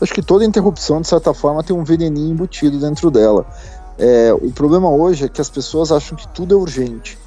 Acho 0.00 0.14
que 0.14 0.22
toda 0.22 0.44
interrupção, 0.44 1.02
de 1.02 1.08
certa 1.08 1.34
forma, 1.34 1.62
tem 1.62 1.76
um 1.76 1.84
veneninho 1.84 2.32
embutido 2.32 2.78
dentro 2.78 3.10
dela. 3.10 3.44
É, 3.98 4.32
o 4.32 4.50
problema 4.52 4.88
hoje 4.88 5.26
é 5.26 5.28
que 5.28 5.40
as 5.40 5.50
pessoas 5.50 5.92
acham 5.92 6.16
que 6.16 6.26
tudo 6.28 6.54
é 6.54 6.56
urgente. 6.56 7.18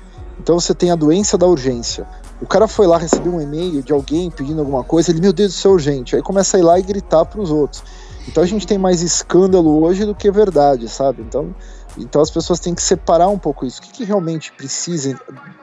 Então 0.42 0.60
você 0.60 0.74
tem 0.74 0.90
a 0.90 0.96
doença 0.96 1.38
da 1.38 1.46
urgência. 1.46 2.08
O 2.42 2.48
cara 2.48 2.68
foi 2.68 2.88
lá 2.88 2.98
receber 2.98 3.30
um 3.30 3.40
e-mail 3.40 3.84
de 3.84 3.94
alguém 3.94 4.32
pedindo 4.32 4.60
alguma 4.60 4.84
coisa, 4.84 5.12
ele, 5.12 5.22
meu 5.22 5.32
Deus, 5.32 5.54
isso 5.54 5.68
é 5.68 5.72
urgente. 5.72 6.16
Aí 6.16 6.22
começa 6.24 6.58
a 6.58 6.60
ir 6.60 6.64
lá 6.64 6.80
e 6.80 6.82
gritar 6.82 7.26
para 7.26 7.40
os 7.40 7.52
outros. 7.52 7.84
Então 8.28 8.42
a 8.42 8.48
gente 8.48 8.66
tem 8.66 8.78
mais 8.78 9.04
escândalo 9.04 9.84
hoje 9.84 10.04
do 10.04 10.16
que 10.16 10.32
verdade, 10.32 10.90
sabe? 10.90 11.22
Então, 11.22 11.54
então 11.96 12.20
as 12.20 12.32
pessoas 12.32 12.60
têm 12.60 12.74
que 12.74 12.82
separar 12.82 13.28
um 13.28 13.38
pouco 13.38 13.68
isso. 13.68 13.80
O 13.80 13.84
que, 13.84 13.92
que 13.92 14.04
realmente 14.04 14.52
precisa 14.52 15.16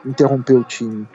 interromper 0.05 0.55
o 0.55 0.63
time? 0.63 1.05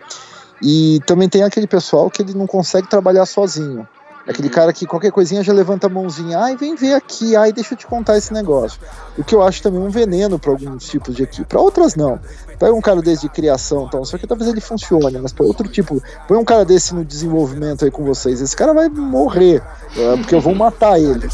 E 0.63 1.01
também 1.07 1.29
tem 1.29 1.43
aquele 1.43 1.67
pessoal 1.67 2.11
que 2.11 2.21
ele 2.21 2.35
não 2.35 2.47
consegue 2.47 2.87
trabalhar 2.87 3.25
sozinho. 3.25 3.89
Aquele 4.27 4.49
cara 4.49 4.73
que 4.73 4.87
qualquer 4.87 5.13
coisinha 5.13 5.43
já 5.43 5.53
levanta 5.53 5.87
a 5.87 5.91
mãozinha, 5.91 6.39
ai, 6.39 6.57
vem 6.57 6.75
ver 6.75 6.95
aqui, 6.95 7.37
ai, 7.37 7.53
deixa 7.53 7.75
eu 7.75 7.79
te 7.79 7.87
contar 7.87 8.17
esse 8.17 8.33
negócio. 8.33 8.81
O 9.19 9.23
que 9.23 9.35
eu 9.35 9.43
acho 9.43 9.63
também 9.63 9.81
um 9.81 9.91
veneno 9.91 10.39
para 10.39 10.51
alguns 10.51 10.87
tipos 10.87 11.15
de 11.15 11.23
equipe, 11.23 11.45
para 11.47 11.61
outras 11.61 11.95
não. 11.95 12.19
Pega 12.59 12.73
um 12.73 12.81
cara 12.81 13.03
desse 13.03 13.23
de 13.23 13.29
criação, 13.29 13.85
então, 13.87 14.03
só 14.05 14.17
que 14.17 14.27
talvez 14.27 14.51
ele 14.51 14.63
funcione, 14.63 15.19
mas 15.19 15.33
para 15.33 15.45
outro 15.45 15.69
tipo, 15.69 16.03
põe 16.27 16.39
um 16.39 16.45
cara 16.45 16.65
desse 16.65 16.95
no 16.95 17.05
desenvolvimento 17.05 17.85
aí 17.85 17.91
com 17.91 18.03
vocês, 18.03 18.41
esse 18.41 18.57
cara 18.57 18.73
vai 18.73 18.89
morrer, 18.89 19.63
é, 19.95 20.17
porque 20.17 20.35
eu 20.35 20.41
vou 20.41 20.55
matar 20.55 20.99
ele. 20.99 21.29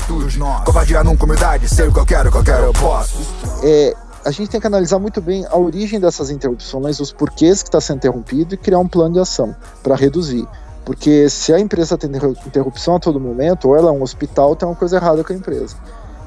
Covardia 0.64 1.04
nunca 1.04 1.24
humildade, 1.24 1.68
sei 1.68 1.86
o 1.86 1.92
que 1.92 2.00
eu 2.00 2.06
quero, 2.06 2.28
o 2.28 2.32
que 2.32 2.38
eu 2.38 2.44
quero 2.44 2.64
eu 2.64 2.72
posso. 2.72 3.18
É, 3.62 3.94
a 4.24 4.32
gente 4.32 4.50
tem 4.50 4.60
que 4.60 4.66
analisar 4.66 4.98
muito 4.98 5.20
bem 5.20 5.46
a 5.46 5.56
origem 5.56 6.00
dessas 6.00 6.28
interrupções, 6.28 6.98
os 6.98 7.12
porquês 7.12 7.62
que 7.62 7.68
está 7.68 7.80
sendo 7.80 7.98
interrompido 7.98 8.54
e 8.54 8.58
criar 8.58 8.78
um 8.80 8.88
plano 8.88 9.14
de 9.14 9.20
ação 9.20 9.54
para 9.82 9.94
reduzir. 9.94 10.46
Porque 10.84 11.28
se 11.28 11.52
a 11.52 11.60
empresa 11.60 11.96
tem 11.96 12.10
interrupção 12.46 12.96
a 12.96 13.00
todo 13.00 13.20
momento, 13.20 13.68
ou 13.68 13.76
ela 13.76 13.90
é 13.90 13.92
um 13.92 14.02
hospital, 14.02 14.56
tem 14.56 14.68
uma 14.68 14.74
coisa 14.74 14.96
errada 14.96 15.22
com 15.22 15.32
a 15.32 15.36
empresa. 15.36 15.76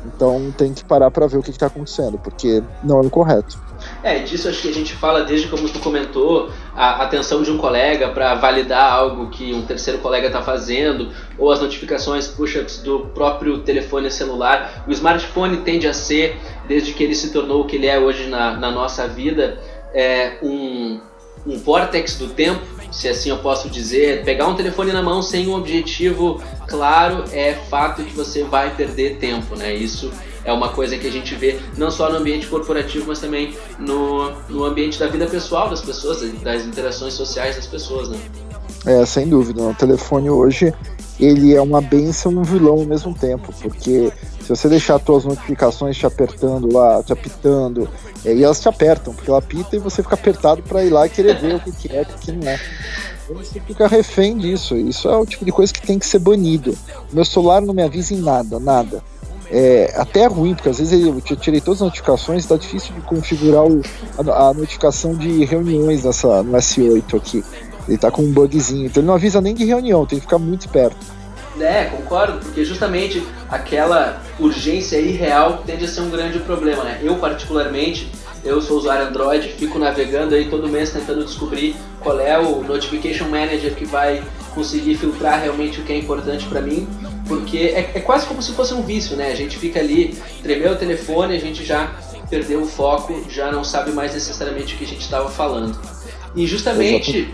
Então 0.06 0.54
tem 0.58 0.74
que 0.74 0.84
parar 0.84 1.10
para 1.10 1.28
ver 1.28 1.38
o 1.38 1.44
que 1.44 1.50
está 1.50 1.68
acontecendo, 1.68 2.18
porque 2.18 2.62
não 2.84 3.00
é 3.00 3.02
o 3.02 3.10
correto. 3.10 3.58
É, 4.02 4.20
disso 4.20 4.48
acho 4.48 4.62
que 4.62 4.70
a 4.70 4.74
gente 4.74 4.94
fala 4.94 5.24
desde 5.24 5.48
como 5.48 5.68
tu 5.70 5.80
comentou, 5.80 6.50
a 6.76 7.04
atenção 7.04 7.42
de 7.42 7.52
um 7.52 7.58
colega 7.58 8.10
para 8.10 8.36
validar 8.36 8.92
algo 8.92 9.30
que 9.30 9.54
um 9.54 9.62
terceiro 9.66 10.00
colega 10.00 10.28
está 10.28 10.42
fazendo, 10.42 11.10
ou 11.38 11.52
as 11.52 11.62
notificações 11.62 12.28
push-ups 12.28 12.80
do 12.80 13.08
próprio 13.14 13.60
telefone 13.60 14.12
celular. 14.12 14.84
O 14.88 14.92
smartphone 14.92 15.58
tende 15.58 15.88
a 15.88 15.94
ser, 15.94 16.38
desde 16.68 16.94
que 16.94 17.04
ele 17.04 17.16
se 17.16 17.32
tornou 17.32 17.62
o 17.62 17.66
que 17.66 17.78
ele 17.78 17.88
é 17.88 18.00
hoje 18.00 18.28
na, 18.28 18.58
na 18.58 18.72
nossa 18.72 19.08
vida, 19.08 19.58
é 19.94 20.38
um, 20.42 21.00
um 21.46 21.58
vortex 21.58 22.18
do 22.18 22.28
tempo 22.28 22.83
se 22.94 23.10
assim 23.10 23.32
eu 23.32 23.40
posso 23.40 23.70
dizer, 23.70 24.24
pegar 24.24 24.48
um 24.48 24.56
telefone 24.56 24.92
na 24.92 25.02
mão 25.02 25.22
sem 25.22 25.48
um 25.48 25.56
objetivo 25.56 26.40
claro 26.68 27.24
é 27.32 27.54
fato 27.70 28.04
que 28.04 28.16
você 28.16 28.44
vai 28.44 28.76
perder 28.76 29.18
tempo, 29.18 29.56
né? 29.56 29.74
Isso 29.74 30.12
é 30.46 30.54
uma 30.54 30.70
coisa 30.70 30.98
que 30.98 31.08
a 31.08 31.12
gente 31.12 31.34
vê 31.34 31.60
não 31.76 31.90
só 31.90 32.10
no 32.12 32.18
ambiente 32.18 32.48
corporativo, 32.48 33.06
mas 33.08 33.20
também 33.20 33.56
no, 33.80 34.32
no 34.48 34.64
ambiente 34.64 35.00
da 35.00 35.08
vida 35.08 35.26
pessoal 35.26 35.70
das 35.70 35.82
pessoas, 35.82 36.22
das 36.42 36.64
interações 36.66 37.16
sociais 37.16 37.56
das 37.56 37.66
pessoas, 37.66 38.10
né? 38.10 38.20
É, 38.86 39.06
sem 39.06 39.28
dúvida. 39.28 39.62
O 39.64 39.74
telefone 39.74 40.30
hoje 40.30 40.74
ele 41.20 41.56
é 41.56 41.62
uma 41.62 41.82
benção 41.82 42.32
e 42.32 42.36
um 42.36 42.44
vilão 42.44 42.80
ao 42.80 42.86
mesmo 42.86 43.14
tempo, 43.14 43.54
porque 43.62 44.12
se 44.44 44.50
você 44.50 44.68
deixar 44.68 44.96
as 44.96 45.26
notificações 45.26 45.98
te 45.98 46.06
apertando 46.06 46.72
lá, 46.72 47.02
te 47.02 47.14
apitando, 47.14 47.90
é, 48.26 48.34
e 48.34 48.44
elas 48.44 48.60
te 48.60 48.68
apertam, 48.68 49.14
porque 49.14 49.30
ela 49.30 49.40
apita 49.40 49.76
e 49.76 49.80
você 49.80 50.04
fica 50.04 50.16
apertado 50.16 50.62
para 50.62 50.84
ir 50.84 50.90
lá 50.90 51.06
e 51.06 51.10
querer 51.10 51.40
ver 51.40 51.56
o 51.56 51.60
que, 51.62 51.72
que 51.72 51.96
é 51.96 52.02
o 52.02 52.20
que 52.20 52.32
não 52.32 52.48
é. 52.48 52.60
Então 53.24 53.38
você 53.38 53.60
fica 53.62 53.88
refém 53.88 54.38
disso. 54.38 54.76
Isso 54.76 55.08
é 55.08 55.18
o 55.18 55.26
tipo 55.26 55.46
de 55.46 55.52
coisa 55.52 55.74
que 55.74 55.82
tem 55.82 55.98
que 55.98 56.06
ser 56.06 56.20
banido. 56.20 56.78
Meu 57.12 57.24
celular 57.24 57.62
não 57.62 57.74
me 57.74 57.82
avisa 57.82 58.14
em 58.14 58.20
nada, 58.20 58.60
nada. 58.60 59.02
É 59.50 59.94
até 59.96 60.26
ruim, 60.26 60.56
porque 60.56 60.70
às 60.70 60.80
vezes 60.80 61.06
eu 61.06 61.22
tirei 61.38 61.62
todas 61.62 61.82
as 61.82 61.86
notificações, 61.86 62.44
está 62.44 62.58
difícil 62.58 62.94
de 62.96 63.02
configurar 63.02 63.64
o, 63.64 63.82
a, 64.18 64.50
a, 64.50 64.54
notificação 64.54 65.16
de 65.16 65.46
reuniões 65.46 66.04
nessa, 66.04 66.44
no 66.44 66.54
S8 66.58 67.16
aqui. 67.16 67.44
Ele 67.88 67.98
tá 67.98 68.10
com 68.10 68.24
um 68.24 68.32
bugzinho, 68.32 68.88
então 68.88 69.02
ele 69.02 69.08
não 69.08 69.14
avisa 69.14 69.42
nem 69.42 69.54
de 69.54 69.64
reunião, 69.64 70.06
tem 70.06 70.18
que 70.18 70.26
ficar 70.26 70.40
muito 70.40 70.68
perto. 70.70 70.98
É, 71.60 71.86
concordo, 71.86 72.40
porque 72.40 72.66
justamente 72.66 73.24
aquela 73.50 74.22
urgência 74.40 74.98
irreal 74.98 75.64
tende 75.66 75.86
a 75.86 75.88
ser 75.88 76.02
um 76.02 76.10
grande 76.10 76.40
problema, 76.40 76.84
né? 76.84 77.00
Eu, 77.04 77.16
particularmente, 77.18 78.12
eu 78.44 78.62
sou 78.62 78.78
usuário 78.78 79.06
Android, 79.06 79.50
fico 79.50 79.78
navegando 79.78 80.36
aí 80.36 80.50
todo 80.50 80.68
mês 80.68 80.92
tentando 80.92 81.24
descobrir 81.24 81.76
qual 82.00 82.20
é 82.20 82.38
o 82.40 82.64
Notification 82.64 83.30
Manager 83.30 83.74
que 83.76 83.86
vai 83.86 84.24
conseguir 84.54 84.96
filtrar 84.96 85.42
realmente 85.42 85.80
o 85.80 85.84
que 85.84 85.94
é 85.94 85.98
importante 85.98 86.46
para 86.46 86.62
mim, 86.62 86.88
porque 87.28 87.58
é, 87.58 87.92
é, 87.96 88.00
quase 88.00 88.26
como 88.26 88.42
se 88.42 88.52
fosse 88.54 88.74
um 88.74 88.82
vício, 88.82 89.16
né? 89.16 89.32
A 89.32 89.36
gente 89.36 89.58
fica 89.58 89.80
ali, 89.80 90.18
tremeu 90.42 90.74
o 90.74 90.76
telefone, 90.76 91.36
a 91.36 91.40
gente 91.40 91.64
já 91.64 91.92
perdeu 92.30 92.62
o 92.62 92.66
foco, 92.66 93.24
já 93.30 93.52
não 93.52 93.64
sabe 93.64 93.92
mais 93.92 94.14
necessariamente 94.14 94.76
o 94.76 94.78
que 94.78 94.86
a 94.86 94.88
gente 94.88 95.02
estava 95.02 95.30
falando. 95.30 95.80
E 96.36 96.48
justamente 96.48 97.34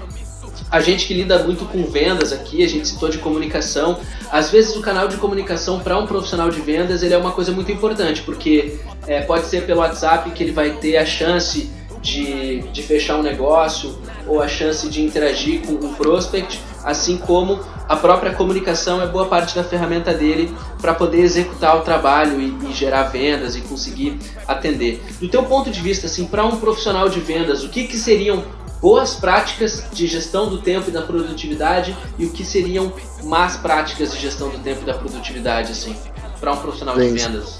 a 0.71 0.79
gente 0.79 1.07
que 1.07 1.13
lida 1.13 1.43
muito 1.43 1.65
com 1.65 1.83
vendas 1.85 2.31
aqui, 2.31 2.63
a 2.63 2.67
gente 2.67 2.87
citou 2.87 3.09
de 3.09 3.17
comunicação. 3.17 3.99
Às 4.31 4.51
vezes 4.51 4.75
o 4.75 4.81
canal 4.81 5.07
de 5.07 5.17
comunicação 5.17 5.79
para 5.79 5.97
um 5.97 6.05
profissional 6.05 6.49
de 6.49 6.61
vendas 6.61 7.01
ele 7.01 7.13
é 7.13 7.17
uma 7.17 7.31
coisa 7.31 7.51
muito 7.51 7.71
importante, 7.71 8.21
porque 8.21 8.77
é, 9.07 9.21
pode 9.21 9.47
ser 9.47 9.65
pelo 9.65 9.79
WhatsApp 9.79 10.29
que 10.31 10.43
ele 10.43 10.51
vai 10.51 10.71
ter 10.71 10.97
a 10.97 11.05
chance 11.05 11.69
de, 12.01 12.61
de 12.71 12.83
fechar 12.83 13.17
um 13.17 13.23
negócio 13.23 13.97
ou 14.27 14.41
a 14.41 14.47
chance 14.47 14.87
de 14.87 15.01
interagir 15.01 15.61
com 15.61 15.73
um 15.73 15.93
prospect, 15.93 16.59
assim 16.83 17.17
como 17.17 17.59
a 17.87 17.95
própria 17.95 18.33
comunicação 18.33 19.01
é 19.01 19.07
boa 19.07 19.25
parte 19.25 19.55
da 19.55 19.63
ferramenta 19.63 20.13
dele 20.13 20.55
para 20.79 20.93
poder 20.93 21.21
executar 21.21 21.75
o 21.77 21.81
trabalho 21.81 22.39
e, 22.39 22.55
e, 22.69 22.73
gerar 22.73 23.03
vendas 23.03 23.55
e 23.55 23.61
conseguir 23.61 24.17
atender. 24.47 25.01
Do 25.19 25.27
teu 25.27 25.43
ponto 25.43 25.71
de 25.71 25.81
vista, 25.81 26.05
assim, 26.05 26.25
para 26.25 26.45
um 26.45 26.57
profissional 26.57 27.09
de 27.09 27.19
vendas, 27.19 27.63
o 27.63 27.69
que, 27.69 27.85
que 27.85 27.97
seriam 27.97 28.43
boas 28.81 29.15
práticas 29.15 29.83
de 29.91 30.07
gestão 30.07 30.49
do 30.49 30.61
tempo 30.61 30.89
e 30.89 30.91
da 30.91 31.01
produtividade 31.01 31.95
e 32.17 32.25
o 32.25 32.29
que 32.29 32.45
seriam 32.45 32.91
más 33.23 33.57
práticas 33.57 34.11
de 34.11 34.19
gestão 34.19 34.49
do 34.49 34.59
tempo 34.59 34.81
e 34.83 34.85
da 34.85 34.93
produtividade, 34.93 35.71
assim, 35.71 35.95
para 36.39 36.53
um 36.53 36.57
profissional 36.57 36.95
Bem, 36.95 37.13
de 37.13 37.21
vendas? 37.21 37.59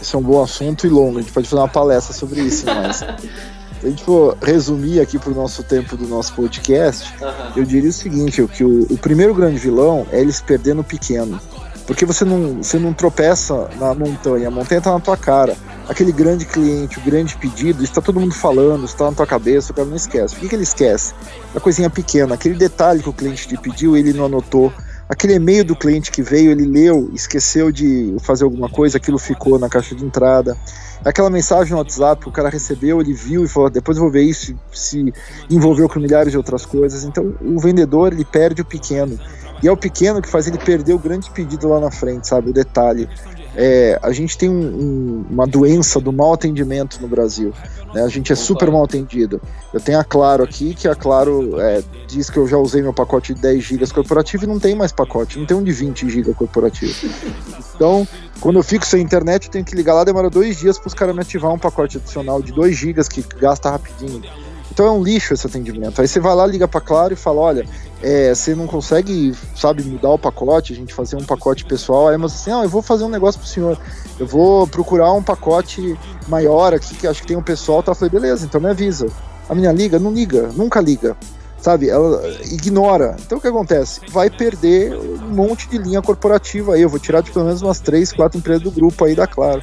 Esse 0.00 0.14
é 0.14 0.18
um 0.18 0.22
bom 0.22 0.42
assunto 0.42 0.86
e 0.86 0.90
longo, 0.90 1.18
a 1.18 1.22
gente 1.22 1.32
pode 1.32 1.48
fazer 1.48 1.60
uma 1.60 1.68
palestra 1.68 2.14
sobre 2.14 2.40
isso, 2.40 2.66
mas 2.66 2.96
se 3.82 3.86
a 3.86 3.88
gente 3.88 4.04
for 4.04 4.36
resumir 4.40 5.00
aqui 5.00 5.18
para 5.18 5.30
o 5.30 5.34
nosso 5.34 5.62
tempo 5.62 5.96
do 5.96 6.06
nosso 6.06 6.32
podcast, 6.34 7.12
uhum. 7.20 7.52
eu 7.56 7.64
diria 7.64 7.90
o 7.90 7.92
seguinte, 7.92 8.46
que 8.46 8.64
o, 8.64 8.86
o 8.90 8.98
primeiro 8.98 9.34
grande 9.34 9.58
vilão 9.58 10.06
é 10.12 10.20
eles 10.20 10.40
perdendo 10.40 10.84
pequeno. 10.84 11.40
Porque 11.86 12.04
você 12.04 12.24
não, 12.24 12.62
você 12.62 12.78
não 12.78 12.92
tropeça 12.92 13.68
na 13.80 13.92
montanha, 13.92 14.48
a 14.48 14.50
montanha 14.50 14.78
está 14.78 14.92
na 14.92 15.00
tua 15.00 15.16
cara. 15.16 15.56
Aquele 15.88 16.12
grande 16.12 16.44
cliente, 16.44 16.98
o 16.98 17.02
grande 17.02 17.36
pedido, 17.36 17.82
está 17.82 18.00
todo 18.00 18.20
mundo 18.20 18.34
falando, 18.34 18.84
está 18.84 19.06
na 19.06 19.16
tua 19.16 19.26
cabeça, 19.26 19.72
o 19.72 19.74
cara 19.74 19.88
não 19.88 19.96
esquece. 19.96 20.36
O 20.36 20.38
que, 20.38 20.48
que 20.48 20.54
ele 20.54 20.62
esquece? 20.62 21.12
A 21.54 21.60
coisinha 21.60 21.90
pequena, 21.90 22.34
aquele 22.34 22.54
detalhe 22.54 23.02
que 23.02 23.08
o 23.08 23.12
cliente 23.12 23.48
te 23.48 23.56
pediu, 23.56 23.96
ele 23.96 24.12
não 24.12 24.26
anotou. 24.26 24.72
Aquele 25.08 25.34
e-mail 25.34 25.64
do 25.64 25.76
cliente 25.76 26.10
que 26.10 26.22
veio, 26.22 26.52
ele 26.52 26.64
leu, 26.64 27.10
esqueceu 27.12 27.70
de 27.70 28.16
fazer 28.22 28.44
alguma 28.44 28.68
coisa, 28.68 28.96
aquilo 28.96 29.18
ficou 29.18 29.58
na 29.58 29.68
caixa 29.68 29.94
de 29.94 30.04
entrada. 30.04 30.56
Aquela 31.04 31.28
mensagem 31.28 31.72
no 31.72 31.78
WhatsApp 31.78 32.22
que 32.22 32.28
o 32.28 32.32
cara 32.32 32.48
recebeu, 32.48 33.00
ele 33.00 33.12
viu 33.12 33.44
e 33.44 33.48
falou: 33.48 33.68
depois 33.68 33.98
eu 33.98 34.04
vou 34.04 34.10
ver 34.10 34.22
isso, 34.22 34.54
se 34.72 35.12
envolveu 35.50 35.88
com 35.88 35.98
milhares 35.98 36.30
de 36.30 36.38
outras 36.38 36.64
coisas. 36.64 37.04
Então 37.04 37.34
o 37.42 37.58
vendedor 37.58 38.12
ele 38.12 38.24
perde 38.24 38.62
o 38.62 38.64
pequeno. 38.64 39.18
E 39.62 39.68
é 39.68 39.72
o 39.72 39.76
pequeno 39.76 40.22
que 40.22 40.28
faz 40.28 40.46
ele 40.46 40.58
perder 40.58 40.94
o 40.94 40.98
grande 40.98 41.30
pedido 41.30 41.68
lá 41.68 41.78
na 41.78 41.90
frente, 41.90 42.26
sabe? 42.26 42.50
O 42.50 42.52
detalhe. 42.52 43.08
É, 43.54 43.98
a 44.02 44.12
gente 44.12 44.36
tem 44.38 44.48
um, 44.48 44.54
um, 44.54 45.24
uma 45.30 45.46
doença 45.46 46.00
do 46.00 46.12
mau 46.12 46.32
atendimento 46.32 47.00
no 47.00 47.08
Brasil. 47.08 47.52
Né? 47.94 48.02
A 48.02 48.08
gente 48.08 48.32
é 48.32 48.34
super 48.34 48.70
mal 48.70 48.84
atendido. 48.84 49.40
Eu 49.72 49.80
tenho 49.80 49.98
a 49.98 50.04
Claro 50.04 50.42
aqui, 50.42 50.74
que 50.74 50.88
a 50.88 50.94
Claro 50.94 51.60
é, 51.60 51.82
diz 52.06 52.30
que 52.30 52.38
eu 52.38 52.46
já 52.46 52.56
usei 52.56 52.82
meu 52.82 52.92
pacote 52.92 53.34
de 53.34 53.40
10 53.40 53.62
GB 53.62 53.86
corporativo 53.88 54.44
e 54.44 54.46
não 54.46 54.58
tem 54.58 54.74
mais 54.74 54.92
pacote, 54.92 55.38
não 55.38 55.46
tem 55.46 55.56
um 55.56 55.62
de 55.62 55.72
20 55.72 56.08
GB 56.08 56.34
corporativo. 56.34 56.94
Então, 57.74 58.06
quando 58.40 58.58
eu 58.58 58.62
fico 58.62 58.86
sem 58.86 59.02
internet, 59.02 59.46
eu 59.46 59.52
tenho 59.52 59.64
que 59.64 59.74
ligar 59.74 59.94
lá, 59.94 60.04
demora 60.04 60.30
dois 60.30 60.56
dias 60.56 60.78
para 60.78 60.88
os 60.88 60.94
caras 60.94 61.14
me 61.14 61.20
ativar 61.20 61.52
um 61.52 61.58
pacote 61.58 61.98
adicional 61.98 62.40
de 62.40 62.52
2 62.52 62.74
GB 62.74 63.02
que 63.04 63.22
gasta 63.38 63.70
rapidinho. 63.70 64.22
Então 64.72 64.86
é 64.86 64.90
um 64.90 65.02
lixo 65.02 65.34
esse 65.34 65.46
atendimento. 65.46 66.00
Aí 66.00 66.08
você 66.08 66.18
vai 66.18 66.34
lá, 66.34 66.46
liga 66.46 66.66
para 66.66 66.80
Claro 66.80 67.12
e 67.12 67.16
fala: 67.16 67.42
olha, 67.42 67.68
é, 68.02 68.34
você 68.34 68.54
não 68.54 68.66
consegue, 68.66 69.36
sabe, 69.54 69.82
mudar 69.82 70.08
o 70.08 70.18
pacote, 70.18 70.72
a 70.72 70.76
gente 70.76 70.94
fazer 70.94 71.16
um 71.16 71.24
pacote 71.24 71.66
pessoal. 71.66 72.08
Aí 72.08 72.16
mas 72.16 72.32
assim: 72.32 72.50
ah, 72.50 72.62
eu 72.62 72.70
vou 72.70 72.80
fazer 72.80 73.04
um 73.04 73.10
negócio 73.10 73.38
pro 73.38 73.48
senhor. 73.48 73.78
Eu 74.18 74.26
vou 74.26 74.66
procurar 74.66 75.12
um 75.12 75.22
pacote 75.22 75.98
maior 76.26 76.72
aqui, 76.72 76.94
que 76.94 77.06
acho 77.06 77.20
que 77.20 77.26
tem 77.26 77.36
um 77.36 77.42
pessoal. 77.42 77.82
Tá? 77.82 77.92
Eu 77.92 77.96
falei: 77.96 78.10
beleza, 78.10 78.46
então 78.46 78.58
me 78.62 78.70
avisa. 78.70 79.08
A 79.46 79.54
minha 79.54 79.70
liga, 79.70 79.98
não 79.98 80.10
liga, 80.10 80.48
nunca 80.56 80.80
liga. 80.80 81.14
Sabe, 81.60 81.90
ela 81.90 82.22
ignora. 82.50 83.14
Então 83.20 83.36
o 83.36 83.40
que 83.40 83.48
acontece? 83.48 84.00
Vai 84.08 84.30
perder 84.30 84.94
um 84.96 85.34
monte 85.34 85.68
de 85.68 85.76
linha 85.76 86.00
corporativa 86.00 86.74
aí. 86.74 86.80
Eu 86.80 86.88
vou 86.88 86.98
tirar 86.98 87.20
de 87.20 87.30
pelo 87.30 87.44
menos 87.44 87.60
umas 87.60 87.78
três, 87.78 88.10
quatro 88.10 88.38
empresas 88.38 88.62
do 88.62 88.70
grupo 88.70 89.04
aí 89.04 89.14
da 89.14 89.26
Claro. 89.26 89.62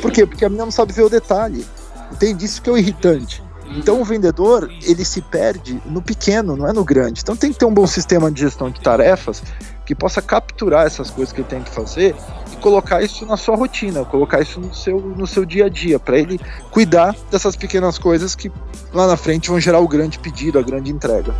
Por 0.00 0.10
quê? 0.10 0.24
Porque 0.24 0.46
a 0.46 0.48
menina 0.48 0.64
não 0.64 0.72
sabe 0.72 0.94
ver 0.94 1.02
o 1.02 1.10
detalhe. 1.10 1.64
Entende? 2.10 2.46
Isso 2.46 2.62
que 2.62 2.70
é 2.70 2.72
o 2.72 2.78
irritante. 2.78 3.45
Então 3.76 4.00
o 4.00 4.04
vendedor, 4.04 4.70
ele 4.82 5.04
se 5.04 5.20
perde 5.20 5.80
no 5.86 6.00
pequeno, 6.00 6.56
não 6.56 6.68
é 6.68 6.72
no 6.72 6.84
grande. 6.84 7.20
Então 7.22 7.36
tem 7.36 7.52
que 7.52 7.58
ter 7.58 7.64
um 7.64 7.74
bom 7.74 7.86
sistema 7.86 8.30
de 8.30 8.40
gestão 8.40 8.70
de 8.70 8.80
tarefas 8.80 9.42
que 9.84 9.94
possa 9.94 10.20
capturar 10.20 10.86
essas 10.86 11.10
coisas 11.10 11.32
que 11.32 11.40
ele 11.40 11.48
tem 11.48 11.62
que 11.62 11.70
fazer 11.70 12.14
e 12.52 12.56
colocar 12.56 13.02
isso 13.02 13.24
na 13.24 13.36
sua 13.36 13.56
rotina, 13.56 14.04
colocar 14.04 14.40
isso 14.40 14.60
no 14.60 14.74
seu, 14.74 15.00
no 15.00 15.26
seu 15.26 15.44
dia 15.44 15.66
a 15.66 15.68
dia, 15.68 15.98
para 15.98 16.18
ele 16.18 16.40
cuidar 16.70 17.14
dessas 17.30 17.54
pequenas 17.54 17.96
coisas 17.96 18.34
que 18.34 18.50
lá 18.92 19.06
na 19.06 19.16
frente 19.16 19.48
vão 19.48 19.60
gerar 19.60 19.78
o 19.78 19.86
grande 19.86 20.18
pedido, 20.18 20.58
a 20.58 20.62
grande 20.62 20.90
entrega. 20.90 21.34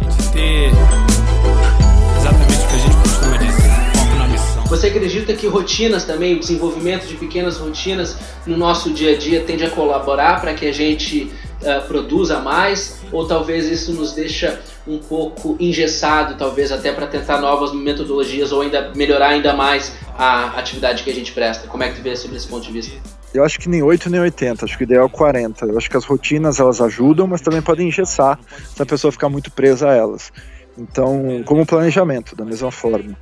Você 4.69 4.89
acredita 4.89 5.33
que 5.33 5.47
rotinas 5.47 6.05
também, 6.05 6.39
desenvolvimento 6.39 7.07
de 7.07 7.15
pequenas 7.15 7.57
rotinas 7.57 8.17
no 8.45 8.57
nosso 8.57 8.93
dia 8.93 9.15
a 9.15 9.17
dia 9.17 9.43
tende 9.43 9.65
a 9.65 9.71
colaborar 9.71 10.41
para 10.41 10.55
que 10.55 10.67
a 10.67 10.73
gente 10.73 11.33
uh, 11.63 11.87
produza 11.87 12.41
mais? 12.41 13.01
Ou 13.13 13.27
talvez 13.27 13.67
isso 13.67 13.93
nos 13.93 14.13
deixa 14.13 14.61
um 14.87 14.99
pouco 14.99 15.57
engessado, 15.59 16.37
talvez 16.37 16.71
até 16.71 16.93
para 16.93 17.07
tentar 17.07 17.41
novas 17.41 17.73
metodologias 17.73 18.53
ou 18.53 18.63
ainda 18.63 18.93
melhorar 18.95 19.29
ainda 19.29 19.53
mais 19.53 19.93
a 20.17 20.59
atividade 20.59 21.03
que 21.03 21.11
a 21.11 21.15
gente 21.15 21.33
presta? 21.33 21.67
Como 21.69 21.83
é 21.83 21.89
que 21.89 21.97
tu 21.97 22.03
vê 22.03 22.15
sobre 22.17 22.37
esse 22.37 22.47
ponto 22.47 22.67
de 22.67 22.73
vista? 22.73 22.97
Eu 23.35 23.45
acho 23.45 23.59
que 23.59 23.69
nem 23.69 23.83
8 23.83 24.09
nem 24.09 24.21
80, 24.21 24.65
acho 24.65 24.79
que 24.79 24.85
o 24.85 24.87
ideal 24.87 25.07
é 25.07 25.09
40. 25.09 25.67
Eu 25.67 25.77
acho 25.77 25.91
que 25.91 25.97
as 25.97 26.05
rotinas 26.05 26.59
elas 26.59 26.81
ajudam, 26.81 27.27
mas 27.27 27.41
também 27.41 27.61
podem 27.61 27.89
engessar 27.89 28.39
se 28.75 28.83
a 28.83 28.87
pessoa 28.87 29.13
ficar 29.13 29.29
muito 29.29 29.51
presa 29.51 29.91
a 29.91 29.95
elas. 29.95 30.33
Então, 30.79 31.43
como 31.45 31.65
planejamento, 31.65 32.37
da 32.37 32.45
mesma 32.45 32.71
forma. 32.71 33.17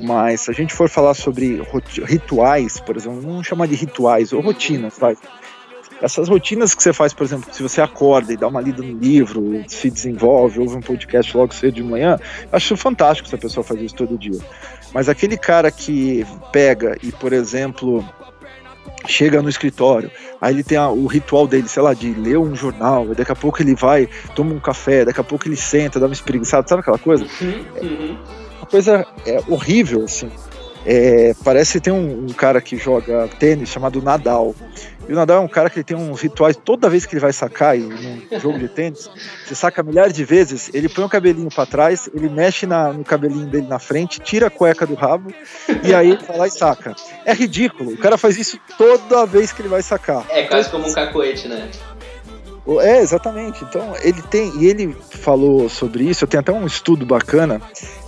Mas 0.00 0.42
se 0.42 0.50
a 0.50 0.54
gente 0.54 0.74
for 0.74 0.88
falar 0.88 1.14
sobre 1.14 1.62
rituais, 2.04 2.78
por 2.80 2.96
exemplo, 2.96 3.20
vamos 3.20 3.46
chamar 3.46 3.66
de 3.66 3.74
rituais 3.74 4.32
ou 4.32 4.40
rotinas, 4.40 4.98
vai. 4.98 5.16
Essas 6.00 6.28
rotinas 6.28 6.74
que 6.74 6.82
você 6.82 6.92
faz, 6.92 7.12
por 7.12 7.24
exemplo, 7.24 7.52
se 7.52 7.62
você 7.62 7.80
acorda 7.80 8.32
e 8.32 8.36
dá 8.36 8.46
uma 8.46 8.60
lida 8.60 8.82
no 8.82 8.98
livro, 8.98 9.64
se 9.66 9.90
desenvolve, 9.90 10.60
ouve 10.60 10.76
um 10.76 10.80
podcast 10.80 11.36
logo 11.36 11.52
cedo 11.52 11.74
de 11.74 11.82
manhã, 11.82 12.18
acho 12.52 12.76
fantástico 12.76 13.28
se 13.28 13.34
a 13.34 13.38
pessoa 13.38 13.64
faz 13.64 13.80
isso 13.80 13.96
todo 13.96 14.16
dia. 14.16 14.38
Mas 14.92 15.08
aquele 15.08 15.36
cara 15.36 15.70
que 15.70 16.24
pega 16.52 16.96
e, 17.02 17.10
por 17.10 17.32
exemplo, 17.32 18.04
chega 19.06 19.42
no 19.42 19.48
escritório, 19.48 20.10
aí 20.40 20.54
ele 20.54 20.62
tem 20.62 20.78
a, 20.78 20.88
o 20.88 21.06
ritual 21.06 21.46
dele, 21.46 21.68
sei 21.68 21.82
lá, 21.82 21.94
de 21.94 22.12
ler 22.14 22.38
um 22.38 22.54
jornal, 22.54 23.06
daqui 23.14 23.32
a 23.32 23.36
pouco 23.36 23.60
ele 23.60 23.74
vai, 23.74 24.08
toma 24.36 24.54
um 24.54 24.60
café, 24.60 25.04
daqui 25.04 25.20
a 25.20 25.24
pouco 25.24 25.48
ele 25.48 25.56
senta, 25.56 25.98
dá 25.98 26.06
uma 26.06 26.12
espreguiçada, 26.12 26.66
sabe 26.68 26.80
aquela 26.80 26.98
coisa? 26.98 27.26
Uhum, 27.40 27.64
uhum. 27.82 28.18
Uma 28.58 28.66
coisa 28.66 29.06
é, 29.26 29.40
horrível, 29.48 30.04
assim. 30.04 30.30
É, 30.86 31.34
parece 31.44 31.74
que 31.74 31.80
tem 31.80 31.92
um, 31.92 32.24
um, 32.24 32.32
cara 32.32 32.60
que 32.60 32.76
joga 32.76 33.28
tênis 33.38 33.68
chamado 33.68 34.00
Nadal. 34.00 34.54
E 35.08 35.12
o 35.12 35.16
Nadal 35.16 35.38
é 35.38 35.40
um 35.40 35.48
cara 35.48 35.70
que 35.70 35.82
tem 35.82 35.96
uns 35.96 36.20
rituais 36.20 36.56
toda 36.56 36.88
vez 36.88 37.06
que 37.06 37.14
ele 37.14 37.20
vai 37.20 37.32
sacar 37.32 37.76
em 37.76 37.84
um 37.84 38.40
jogo 38.40 38.58
de 38.58 38.68
tênis. 38.68 39.10
Você 39.44 39.54
saca 39.54 39.82
milhares 39.82 40.12
de 40.12 40.24
vezes, 40.24 40.70
ele 40.74 40.88
põe 40.88 41.04
o 41.04 41.08
cabelinho 41.08 41.48
para 41.50 41.66
trás, 41.66 42.08
ele 42.14 42.28
mexe 42.28 42.66
na, 42.66 42.92
no 42.92 43.04
cabelinho 43.04 43.46
dele 43.46 43.66
na 43.66 43.78
frente, 43.78 44.20
tira 44.20 44.48
a 44.48 44.50
cueca 44.50 44.86
do 44.86 44.94
rabo 44.94 45.32
e 45.82 45.94
aí 45.94 46.10
ele 46.10 46.24
vai 46.24 46.38
lá 46.38 46.46
e 46.46 46.50
saca. 46.50 46.94
É 47.24 47.32
ridículo. 47.32 47.92
O 47.92 47.98
cara 47.98 48.18
faz 48.18 48.38
isso 48.38 48.58
toda 48.76 49.26
vez 49.26 49.52
que 49.52 49.62
ele 49.62 49.68
vai 49.68 49.82
sacar. 49.82 50.26
É 50.30 50.42
quase 50.44 50.70
como 50.70 50.86
um 50.86 50.92
cacoete, 50.92 51.48
né? 51.48 51.70
É, 52.80 53.00
exatamente. 53.00 53.64
Então, 53.64 53.94
ele 54.02 54.20
tem, 54.20 54.52
e 54.58 54.66
ele 54.66 54.94
falou 55.10 55.68
sobre 55.68 56.04
isso, 56.04 56.24
eu 56.24 56.28
tenho 56.28 56.40
até 56.40 56.52
um 56.52 56.66
estudo 56.66 57.06
bacana, 57.06 57.62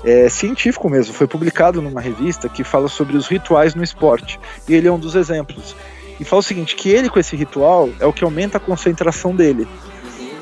é, 0.04 0.28
científico 0.28 0.90
mesmo, 0.90 1.14
foi 1.14 1.26
publicado 1.26 1.80
numa 1.80 2.00
revista 2.00 2.48
que 2.48 2.62
fala 2.62 2.88
sobre 2.88 3.16
os 3.16 3.26
rituais 3.26 3.74
no 3.74 3.82
esporte. 3.82 4.38
E 4.68 4.74
ele 4.74 4.86
é 4.86 4.92
um 4.92 4.98
dos 4.98 5.14
exemplos. 5.14 5.74
E 6.18 6.24
fala 6.24 6.40
o 6.40 6.42
seguinte, 6.42 6.76
que 6.76 6.90
ele 6.90 7.08
com 7.08 7.18
esse 7.18 7.34
ritual 7.34 7.88
é 7.98 8.04
o 8.04 8.12
que 8.12 8.22
aumenta 8.22 8.58
a 8.58 8.60
concentração 8.60 9.34
dele. 9.34 9.66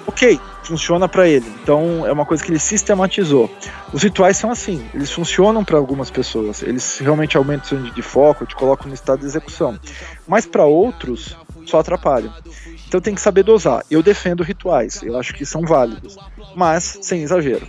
Ok, 0.09 0.41
funciona 0.65 1.09
para 1.09 1.29
ele. 1.29 1.47
Então 1.63 2.05
é 2.05 2.11
uma 2.11 2.27
coisa 2.27 2.43
que 2.43 2.51
ele 2.51 2.59
sistematizou. 2.59 3.49
Os 3.93 4.03
rituais 4.03 4.37
são 4.37 4.51
assim, 4.51 4.85
eles 4.93 5.13
funcionam 5.13 5.65
para 5.65 5.79
algumas 5.79 6.11
pessoas, 6.11 6.63
eles 6.63 6.99
realmente 6.99 7.37
aumentam 7.37 7.79
o 7.79 7.91
de 7.91 8.03
foco, 8.03 8.45
te 8.45 8.57
colocam 8.57 8.89
no 8.89 8.95
estado 8.95 9.21
de 9.21 9.27
execução. 9.27 9.79
Mas 10.27 10.45
para 10.45 10.65
outros, 10.65 11.37
só 11.65 11.79
atrapalham. 11.79 12.33
Então 12.89 13.03
tem 13.03 13.15
que 13.15 13.21
saber 13.21 13.43
dosar. 13.43 13.85
Eu 13.91 14.03
defendo 14.03 14.43
rituais, 14.43 15.03
eu 15.03 15.19
acho 15.19 15.35
que 15.35 15.45
são 15.45 15.63
válidos, 15.63 16.17
mas 16.57 16.99
sem 17.03 17.23
exagero. 17.23 17.69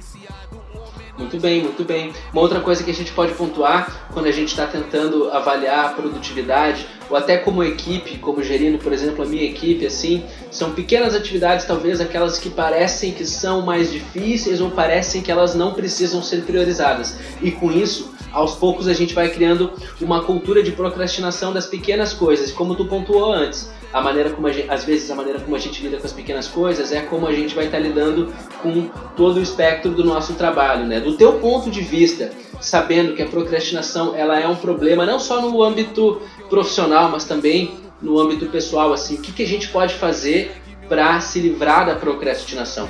Muito 1.17 1.37
bem, 1.37 1.61
muito 1.61 1.83
bem. 1.83 2.13
Uma 2.31 2.41
outra 2.41 2.61
coisa 2.61 2.81
que 2.81 2.89
a 2.89 2.93
gente 2.93 3.11
pode 3.11 3.33
pontuar 3.33 4.07
quando 4.13 4.27
a 4.27 4.31
gente 4.31 4.47
está 4.47 4.65
tentando 4.65 5.29
avaliar 5.29 5.87
a 5.87 5.89
produtividade, 5.89 6.87
ou 7.09 7.17
até 7.17 7.37
como 7.37 7.63
equipe, 7.63 8.17
como 8.17 8.43
gerindo, 8.43 8.77
por 8.77 8.93
exemplo, 8.93 9.23
a 9.23 9.25
minha 9.25 9.43
equipe, 9.43 9.85
assim, 9.85 10.23
são 10.51 10.73
pequenas 10.73 11.15
atividades, 11.15 11.65
talvez 11.65 11.99
aquelas 11.99 12.37
que 12.37 12.49
parecem 12.49 13.11
que 13.11 13.25
são 13.25 13.61
mais 13.61 13.91
difíceis 13.91 14.61
ou 14.61 14.71
parecem 14.71 15.21
que 15.21 15.31
elas 15.31 15.55
não 15.55 15.73
precisam 15.73 16.21
ser 16.21 16.43
priorizadas. 16.43 17.17
E 17.41 17.51
com 17.51 17.71
isso, 17.71 18.13
aos 18.31 18.55
poucos 18.55 18.87
a 18.87 18.93
gente 18.93 19.13
vai 19.13 19.29
criando 19.29 19.71
uma 19.99 20.23
cultura 20.23 20.61
de 20.61 20.71
procrastinação 20.71 21.51
das 21.51 21.65
pequenas 21.65 22.13
coisas, 22.13 22.51
como 22.51 22.75
tu 22.75 22.85
pontuou 22.85 23.33
antes 23.33 23.69
a 23.91 24.01
maneira 24.01 24.29
como 24.29 24.47
a 24.47 24.51
gente, 24.51 24.69
às 24.69 24.83
vezes 24.83 25.09
a 25.09 25.15
maneira 25.15 25.39
como 25.39 25.55
a 25.55 25.59
gente 25.59 25.81
lida 25.81 25.97
com 25.97 26.05
as 26.05 26.13
pequenas 26.13 26.47
coisas 26.47 26.91
é 26.91 27.01
como 27.01 27.27
a 27.27 27.33
gente 27.33 27.55
vai 27.55 27.65
estar 27.65 27.79
lidando 27.79 28.31
com 28.61 28.89
todo 29.15 29.37
o 29.37 29.41
espectro 29.41 29.91
do 29.91 30.03
nosso 30.03 30.33
trabalho, 30.33 30.85
né? 30.85 30.99
Do 30.99 31.17
teu 31.17 31.33
ponto 31.33 31.71
de 31.71 31.81
vista, 31.81 32.31
sabendo 32.61 33.15
que 33.15 33.21
a 33.21 33.25
procrastinação 33.25 34.15
ela 34.15 34.39
é 34.39 34.47
um 34.47 34.55
problema 34.55 35.05
não 35.05 35.19
só 35.19 35.41
no 35.41 35.63
âmbito 35.63 36.21
profissional, 36.49 37.09
mas 37.09 37.25
também 37.25 37.79
no 38.01 38.19
âmbito 38.19 38.47
pessoal, 38.47 38.93
assim, 38.93 39.15
o 39.15 39.21
que, 39.21 39.31
que 39.31 39.43
a 39.43 39.47
gente 39.47 39.69
pode 39.69 39.93
fazer 39.95 40.55
para 40.87 41.19
se 41.21 41.39
livrar 41.39 41.85
da 41.85 41.95
procrastinação? 41.95 42.89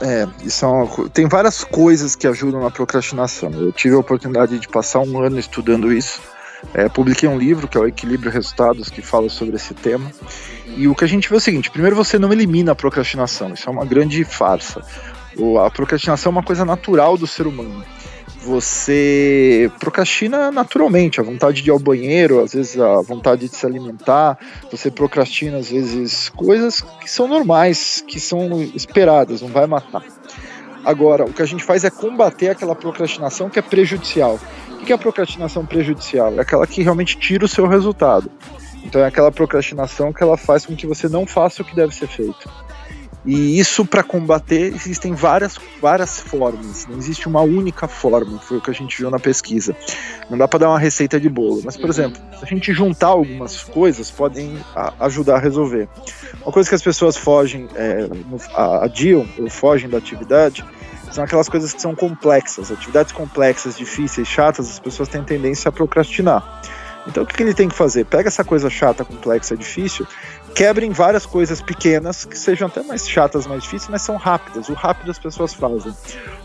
É, 0.00 0.26
isso 0.44 0.66
é 0.66 1.08
tem 1.08 1.26
várias 1.26 1.64
coisas 1.64 2.14
que 2.14 2.26
ajudam 2.26 2.60
na 2.60 2.70
procrastinação. 2.70 3.50
Eu 3.52 3.72
tive 3.72 3.94
a 3.94 3.98
oportunidade 3.98 4.58
de 4.58 4.68
passar 4.68 5.00
um 5.00 5.18
ano 5.18 5.38
estudando 5.38 5.92
isso 5.92 6.20
é, 6.74 6.88
publiquei 6.88 7.28
um 7.28 7.38
livro 7.38 7.68
que 7.68 7.76
é 7.76 7.80
o 7.80 7.86
Equilíbrio 7.86 8.30
Resultados, 8.30 8.88
que 8.88 9.00
fala 9.00 9.28
sobre 9.28 9.56
esse 9.56 9.74
tema. 9.74 10.10
E 10.76 10.88
o 10.88 10.94
que 10.94 11.04
a 11.04 11.08
gente 11.08 11.28
vê 11.28 11.34
é 11.34 11.38
o 11.38 11.40
seguinte: 11.40 11.70
primeiro, 11.70 11.96
você 11.96 12.18
não 12.18 12.32
elimina 12.32 12.72
a 12.72 12.74
procrastinação, 12.74 13.52
isso 13.54 13.68
é 13.68 13.72
uma 13.72 13.84
grande 13.84 14.24
farsa. 14.24 14.82
A 15.64 15.70
procrastinação 15.70 16.30
é 16.30 16.32
uma 16.32 16.42
coisa 16.42 16.64
natural 16.64 17.16
do 17.16 17.26
ser 17.26 17.46
humano. 17.46 17.84
Você 18.40 19.70
procrastina 19.80 20.50
naturalmente, 20.50 21.20
a 21.20 21.24
vontade 21.24 21.60
de 21.60 21.70
ir 21.70 21.72
ao 21.72 21.78
banheiro, 21.78 22.40
às 22.40 22.52
vezes 22.54 22.80
a 22.80 23.02
vontade 23.02 23.48
de 23.48 23.54
se 23.54 23.66
alimentar, 23.66 24.38
você 24.70 24.90
procrastina 24.90 25.58
às 25.58 25.70
vezes 25.70 26.28
coisas 26.30 26.80
que 26.80 27.10
são 27.10 27.26
normais, 27.26 28.02
que 28.06 28.20
são 28.20 28.62
esperadas, 28.74 29.42
não 29.42 29.48
vai 29.48 29.66
matar. 29.66 30.04
Agora, 30.84 31.24
o 31.24 31.32
que 31.32 31.42
a 31.42 31.46
gente 31.46 31.64
faz 31.64 31.84
é 31.84 31.90
combater 31.90 32.48
aquela 32.48 32.74
procrastinação 32.74 33.50
que 33.50 33.58
é 33.58 33.62
prejudicial. 33.62 34.38
O 34.80 34.84
que 34.84 34.92
é 34.92 34.94
a 34.94 34.98
procrastinação 34.98 35.66
prejudicial? 35.66 36.32
É 36.34 36.40
aquela 36.40 36.66
que 36.66 36.82
realmente 36.82 37.18
tira 37.18 37.44
o 37.44 37.48
seu 37.48 37.66
resultado. 37.66 38.30
Então 38.84 39.02
é 39.02 39.06
aquela 39.06 39.32
procrastinação 39.32 40.12
que 40.12 40.22
ela 40.22 40.36
faz 40.36 40.64
com 40.64 40.76
que 40.76 40.86
você 40.86 41.08
não 41.08 41.26
faça 41.26 41.62
o 41.62 41.64
que 41.64 41.74
deve 41.74 41.94
ser 41.94 42.06
feito. 42.06 42.48
E 43.24 43.58
isso 43.58 43.84
para 43.84 44.02
combater 44.02 44.72
existem 44.74 45.12
várias, 45.12 45.58
várias 45.82 46.20
formas, 46.20 46.86
não 46.86 46.96
existe 46.96 47.26
uma 47.26 47.42
única 47.42 47.88
forma, 47.88 48.38
foi 48.38 48.58
o 48.58 48.60
que 48.60 48.70
a 48.70 48.74
gente 48.74 48.96
viu 48.96 49.10
na 49.10 49.18
pesquisa. 49.18 49.76
Não 50.30 50.38
dá 50.38 50.46
para 50.46 50.60
dar 50.60 50.68
uma 50.68 50.78
receita 50.78 51.18
de 51.18 51.28
bolo, 51.28 51.60
mas 51.64 51.76
por 51.76 51.84
uhum. 51.84 51.90
exemplo, 51.90 52.22
se 52.38 52.44
a 52.44 52.46
gente 52.46 52.72
juntar 52.72 53.08
algumas 53.08 53.62
coisas, 53.64 54.10
podem 54.10 54.56
ajudar 55.00 55.36
a 55.36 55.38
resolver. 55.38 55.88
Uma 56.42 56.52
coisa 56.52 56.68
que 56.68 56.74
as 56.74 56.82
pessoas 56.82 57.16
fogem, 57.16 57.68
é, 57.74 58.08
adiam 58.80 59.28
ou 59.38 59.50
fogem 59.50 59.90
da 59.90 59.98
atividade 59.98 60.64
são 61.10 61.24
aquelas 61.24 61.48
coisas 61.48 61.72
que 61.72 61.80
são 61.80 61.94
complexas, 61.94 62.70
atividades 62.70 63.12
complexas, 63.12 63.76
difíceis, 63.76 64.28
chatas, 64.28 64.68
as 64.70 64.78
pessoas 64.78 65.08
têm 65.08 65.22
tendência 65.24 65.68
a 65.68 65.72
procrastinar. 65.72 66.62
Então 67.06 67.22
o 67.22 67.26
que, 67.26 67.34
que 67.34 67.42
ele 67.42 67.54
tem 67.54 67.68
que 67.68 67.74
fazer? 67.74 68.04
Pega 68.04 68.28
essa 68.28 68.44
coisa 68.44 68.68
chata, 68.68 69.04
complexa, 69.04 69.56
difícil, 69.56 70.06
quebra 70.58 70.84
em 70.84 70.90
várias 70.90 71.24
coisas 71.24 71.62
pequenas, 71.62 72.24
que 72.24 72.36
sejam 72.36 72.66
até 72.66 72.82
mais 72.82 73.08
chatas, 73.08 73.46
mais 73.46 73.62
difíceis, 73.62 73.88
mas 73.88 74.02
são 74.02 74.16
rápidas. 74.16 74.68
O 74.68 74.74
rápido 74.74 75.08
as 75.08 75.16
pessoas 75.16 75.54
fazem. 75.54 75.94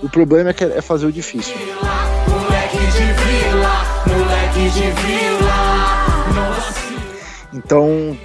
O 0.03 0.07
problema 0.07 0.51
é, 0.51 0.53
que 0.53 0.63
é 0.63 0.81
fazer 0.83 1.07
o 1.07 1.11
difícil. 1.11 1.55
Então, 7.51 8.15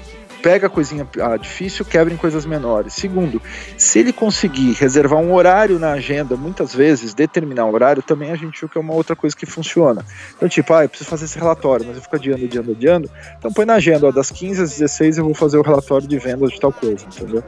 pega 0.42 0.66
a 0.66 0.70
coisinha 0.70 1.06
ah, 1.20 1.36
difícil, 1.36 1.84
quebra 1.84 2.12
em 2.12 2.16
coisas 2.16 2.46
menores. 2.46 2.94
Segundo, 2.94 3.40
se 3.76 3.98
ele 3.98 4.12
conseguir 4.12 4.72
reservar 4.72 5.18
um 5.18 5.32
horário 5.32 5.78
na 5.78 5.92
agenda, 5.92 6.36
muitas 6.36 6.74
vezes, 6.74 7.14
determinar 7.14 7.66
um 7.66 7.72
horário, 7.72 8.02
também 8.02 8.30
a 8.30 8.36
gente 8.36 8.60
viu 8.60 8.68
que 8.68 8.78
é 8.78 8.80
uma 8.80 8.94
outra 8.94 9.14
coisa 9.14 9.36
que 9.36 9.46
funciona. 9.46 10.04
Então, 10.36 10.48
tipo, 10.48 10.72
ah, 10.72 10.84
eu 10.84 10.88
preciso 10.88 11.10
fazer 11.10 11.24
esse 11.24 11.38
relatório, 11.38 11.86
mas 11.86 11.96
eu 11.96 12.02
fico 12.02 12.16
adiando, 12.16 12.44
adiando, 12.44 12.70
adiando. 12.72 13.10
Então 13.38 13.52
põe 13.52 13.64
na 13.64 13.74
agenda, 13.74 14.06
ó, 14.06 14.10
das 14.10 14.30
15 14.30 14.62
às 14.62 14.70
16 14.78 15.18
eu 15.18 15.24
vou 15.24 15.34
fazer 15.34 15.58
o 15.58 15.62
relatório 15.62 16.06
de 16.06 16.18
vendas 16.18 16.50
de 16.52 16.60
tal 16.60 16.72
coisa, 16.72 17.04
entendeu? 17.04 17.42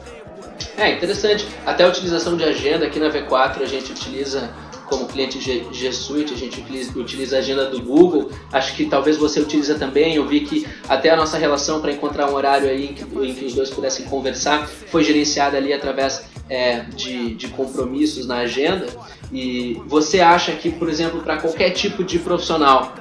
É 0.76 0.92
interessante. 0.92 1.48
Até 1.64 1.84
a 1.84 1.88
utilização 1.88 2.36
de 2.36 2.44
agenda 2.44 2.86
aqui 2.86 2.98
na 2.98 3.10
V4 3.10 3.62
a 3.62 3.66
gente 3.66 3.92
utiliza 3.92 4.50
como 4.90 5.06
cliente 5.06 5.40
G, 5.40 5.92
Suite, 5.92 6.34
a 6.34 6.36
gente 6.36 6.60
utiliza, 6.60 6.98
utiliza 6.98 7.36
a 7.36 7.38
agenda 7.38 7.66
do 7.66 7.80
Google. 7.80 8.30
Acho 8.52 8.74
que 8.74 8.84
talvez 8.84 9.16
você 9.16 9.40
utiliza 9.40 9.76
também. 9.76 10.16
Eu 10.16 10.26
vi 10.26 10.40
que 10.40 10.66
até 10.88 11.10
a 11.10 11.16
nossa 11.16 11.38
relação 11.38 11.80
para 11.80 11.92
encontrar 11.92 12.28
um 12.28 12.34
horário 12.34 12.68
aí 12.68 12.86
em 12.86 12.94
que, 12.94 13.02
em 13.04 13.34
que, 13.34 13.44
os 13.44 13.54
dois 13.54 13.70
pudessem 13.70 14.04
conversar 14.06 14.66
foi 14.66 15.04
gerenciada 15.04 15.56
ali 15.56 15.72
através 15.72 16.28
é, 16.48 16.80
de, 16.94 17.34
de 17.36 17.48
compromissos 17.48 18.26
na 18.26 18.38
agenda. 18.38 18.88
E 19.32 19.80
você 19.86 20.20
acha 20.20 20.52
que, 20.52 20.70
por 20.70 20.88
exemplo, 20.88 21.22
para 21.22 21.36
qualquer 21.36 21.70
tipo 21.70 22.02
de 22.02 22.18
profissional, 22.18 22.92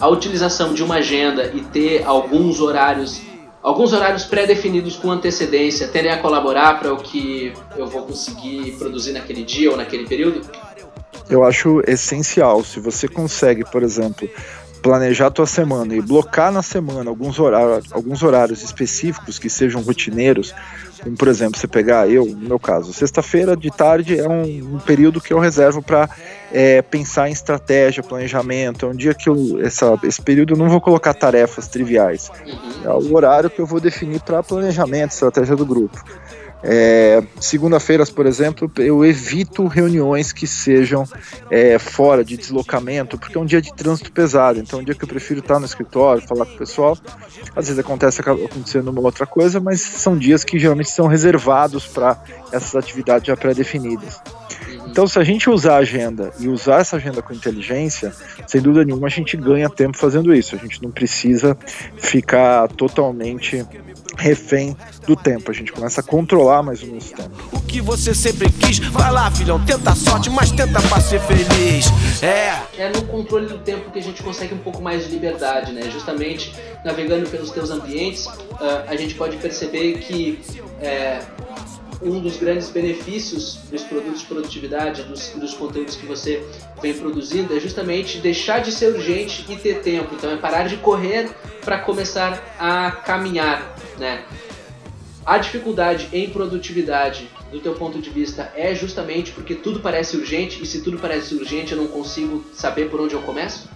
a 0.00 0.08
utilização 0.08 0.72
de 0.72 0.82
uma 0.82 0.96
agenda 0.96 1.52
e 1.54 1.60
ter 1.60 2.02
alguns 2.04 2.60
horários 2.60 3.20
alguns 3.62 3.92
horários 3.92 4.22
pré-definidos 4.22 4.94
com 4.94 5.10
antecedência 5.10 5.88
tendem 5.88 6.12
a 6.12 6.18
colaborar 6.18 6.78
para 6.78 6.94
o 6.94 6.98
que 6.98 7.52
eu 7.76 7.88
vou 7.88 8.02
conseguir 8.02 8.76
produzir 8.78 9.10
naquele 9.10 9.42
dia 9.42 9.68
ou 9.72 9.76
naquele 9.76 10.06
período? 10.06 10.40
Eu 11.28 11.44
acho 11.44 11.82
essencial. 11.86 12.62
Se 12.64 12.80
você 12.80 13.08
consegue, 13.08 13.64
por 13.64 13.82
exemplo, 13.82 14.28
planejar 14.82 15.26
a 15.26 15.30
tua 15.30 15.46
semana 15.46 15.96
e 15.96 16.00
blocar 16.00 16.52
na 16.52 16.62
semana 16.62 17.10
alguns 17.10 17.40
horários, 17.40 17.92
alguns 17.92 18.22
horários 18.22 18.62
específicos 18.62 19.36
que 19.38 19.50
sejam 19.50 19.82
rotineiros, 19.82 20.54
como 21.02 21.16
por 21.16 21.28
exemplo, 21.28 21.58
você 21.58 21.66
pegar 21.66 22.08
eu, 22.08 22.24
no 22.24 22.48
meu 22.48 22.58
caso, 22.58 22.92
sexta-feira 22.92 23.56
de 23.56 23.70
tarde 23.70 24.18
é 24.18 24.28
um, 24.28 24.76
um, 24.76 24.78
período 24.78 25.20
que 25.20 25.32
eu 25.32 25.38
reservo 25.40 25.82
para 25.82 26.08
é, 26.52 26.80
pensar 26.82 27.28
em 27.28 27.32
estratégia, 27.32 28.02
planejamento. 28.02 28.86
É 28.86 28.88
um 28.88 28.94
dia 28.94 29.12
que 29.12 29.28
eu, 29.28 29.60
essa, 29.60 29.98
esse 30.04 30.22
período 30.22 30.54
eu 30.54 30.56
não 30.56 30.68
vou 30.68 30.80
colocar 30.80 31.14
tarefas 31.14 31.66
triviais. 31.66 32.30
É 32.84 32.88
o 32.88 33.14
horário 33.14 33.50
que 33.50 33.60
eu 33.60 33.66
vou 33.66 33.80
definir 33.80 34.20
para 34.20 34.42
planejamento, 34.42 35.10
estratégia 35.10 35.56
do 35.56 35.66
grupo. 35.66 36.00
É, 36.62 37.22
Segunda-feiras, 37.40 38.10
por 38.10 38.26
exemplo, 38.26 38.70
eu 38.78 39.04
evito 39.04 39.66
reuniões 39.66 40.32
que 40.32 40.46
sejam 40.46 41.04
é, 41.50 41.78
fora 41.78 42.24
de 42.24 42.36
deslocamento, 42.36 43.18
porque 43.18 43.36
é 43.36 43.40
um 43.40 43.44
dia 43.44 43.60
de 43.60 43.72
trânsito 43.74 44.10
pesado. 44.10 44.58
Então, 44.58 44.78
é 44.78 44.82
um 44.82 44.84
dia 44.84 44.94
que 44.94 45.04
eu 45.04 45.08
prefiro 45.08 45.40
estar 45.40 45.58
no 45.58 45.66
escritório, 45.66 46.26
falar 46.26 46.46
com 46.46 46.54
o 46.54 46.58
pessoal. 46.58 46.96
Às 47.54 47.66
vezes 47.66 47.78
acontece 47.78 48.20
acontecendo 48.20 48.88
uma 48.88 49.00
outra 49.00 49.26
coisa, 49.26 49.60
mas 49.60 49.80
são 49.80 50.16
dias 50.16 50.44
que 50.44 50.58
geralmente 50.58 50.90
são 50.90 51.06
reservados 51.06 51.86
para 51.86 52.18
essas 52.50 52.74
atividades 52.74 53.26
já 53.26 53.36
pré-definidas. 53.36 54.20
Então, 54.86 55.06
se 55.06 55.18
a 55.18 55.24
gente 55.24 55.50
usar 55.50 55.74
a 55.74 55.78
agenda 55.78 56.32
e 56.38 56.48
usar 56.48 56.80
essa 56.80 56.96
agenda 56.96 57.20
com 57.20 57.34
inteligência, 57.34 58.14
sem 58.46 58.60
dúvida 58.62 58.84
nenhuma 58.84 59.08
a 59.08 59.10
gente 59.10 59.36
ganha 59.36 59.68
tempo 59.68 59.96
fazendo 59.96 60.34
isso. 60.34 60.54
A 60.54 60.58
gente 60.58 60.82
não 60.82 60.90
precisa 60.90 61.56
ficar 61.98 62.66
totalmente 62.68 63.62
refém 64.16 64.76
do 65.06 65.14
tempo. 65.14 65.50
A 65.50 65.54
gente 65.54 65.72
começa 65.72 66.00
a 66.00 66.04
controlar 66.04 66.62
mais 66.62 66.82
o 66.82 66.86
nosso 66.86 67.14
tempo. 67.14 67.30
O 67.52 67.60
que 67.60 67.80
você 67.80 68.14
sempre 68.14 68.50
quis, 68.50 68.78
vai 68.78 69.10
lá, 69.10 69.30
filhão, 69.30 69.64
tenta 69.64 69.90
a 69.90 69.94
sorte, 69.94 70.30
mas 70.30 70.50
tenta 70.50 70.80
pra 70.80 71.00
ser 71.00 71.20
feliz. 71.20 71.86
É. 72.22 72.56
É 72.78 72.90
no 72.90 73.02
controle 73.04 73.46
do 73.46 73.58
tempo 73.58 73.90
que 73.90 73.98
a 73.98 74.02
gente 74.02 74.22
consegue 74.22 74.54
um 74.54 74.58
pouco 74.58 74.82
mais 74.82 75.04
de 75.04 75.10
liberdade, 75.10 75.72
né? 75.72 75.90
Justamente 75.90 76.54
navegando 76.84 77.28
pelos 77.28 77.50
teus 77.50 77.70
ambientes, 77.70 78.26
uh, 78.26 78.84
a 78.86 78.96
gente 78.96 79.14
pode 79.14 79.36
perceber 79.36 79.98
que 79.98 80.40
é, 80.80 81.20
um 82.02 82.20
dos 82.20 82.36
grandes 82.36 82.68
benefícios 82.68 83.58
dos 83.70 83.82
produtos 83.82 84.20
de 84.20 84.26
produtividade, 84.26 85.02
dos, 85.04 85.30
dos 85.30 85.54
conteúdos 85.54 85.96
que 85.96 86.06
você 86.06 86.44
vem 86.80 86.94
produzindo, 86.94 87.56
é 87.56 87.60
justamente 87.60 88.18
deixar 88.18 88.60
de 88.60 88.72
ser 88.72 88.94
urgente 88.94 89.44
e 89.48 89.56
ter 89.56 89.80
tempo. 89.80 90.14
Então 90.14 90.30
é 90.30 90.36
parar 90.36 90.68
de 90.68 90.76
correr 90.76 91.30
para 91.64 91.78
começar 91.78 92.54
a 92.58 92.90
caminhar, 92.90 93.74
né? 93.98 94.24
A 95.24 95.38
dificuldade 95.38 96.08
em 96.12 96.30
produtividade, 96.30 97.28
do 97.50 97.58
teu 97.58 97.74
ponto 97.74 97.98
de 97.98 98.10
vista, 98.10 98.52
é 98.54 98.72
justamente 98.76 99.32
porque 99.32 99.56
tudo 99.56 99.80
parece 99.80 100.16
urgente 100.16 100.62
e 100.62 100.66
se 100.66 100.82
tudo 100.82 100.98
parece 100.98 101.34
urgente 101.34 101.72
eu 101.72 101.78
não 101.78 101.88
consigo 101.88 102.44
saber 102.52 102.88
por 102.88 103.00
onde 103.00 103.14
eu 103.14 103.22
começo? 103.22 103.68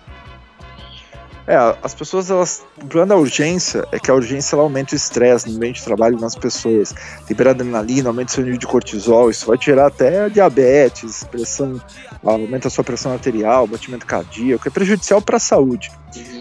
É, 1.46 1.56
as 1.82 1.94
pessoas, 1.94 2.30
elas, 2.30 2.62
o 2.76 2.80
problema 2.80 3.06
da 3.06 3.16
urgência 3.16 3.84
é 3.90 3.98
que 3.98 4.10
a 4.10 4.14
urgência 4.14 4.54
ela 4.54 4.62
aumenta 4.62 4.94
o 4.94 4.96
estresse 4.96 5.48
no 5.48 5.56
ambiente 5.56 5.78
de 5.78 5.84
trabalho 5.84 6.18
nas 6.20 6.36
pessoas. 6.36 6.94
Libera 7.28 7.50
adrenalina, 7.50 8.10
aumenta 8.10 8.30
o 8.30 8.34
seu 8.34 8.44
nível 8.44 8.58
de 8.58 8.66
cortisol, 8.66 9.30
isso 9.30 9.46
vai 9.46 9.58
tirar 9.58 9.86
até 9.86 10.28
diabetes, 10.28 11.24
pressão, 11.24 11.80
aumenta 12.22 12.68
a 12.68 12.70
sua 12.70 12.84
pressão 12.84 13.12
arterial, 13.12 13.66
batimento 13.66 14.06
cardíaco, 14.06 14.68
é 14.68 14.70
prejudicial 14.70 15.20
para 15.20 15.38
a 15.38 15.40
saúde. 15.40 15.90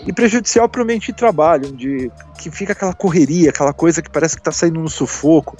E 0.06 0.12
prejudicial 0.12 0.68
para 0.68 0.80
o 0.80 0.84
ambiente 0.84 1.08
de 1.08 1.14
trabalho, 1.14 1.70
onde 1.70 2.12
que 2.38 2.50
fica 2.50 2.74
aquela 2.74 2.94
correria, 2.94 3.50
aquela 3.50 3.74
coisa 3.74 4.02
que 4.02 4.10
parece 4.10 4.36
que 4.36 4.42
está 4.42 4.52
saindo 4.52 4.80
no 4.80 4.90
sufoco. 4.90 5.58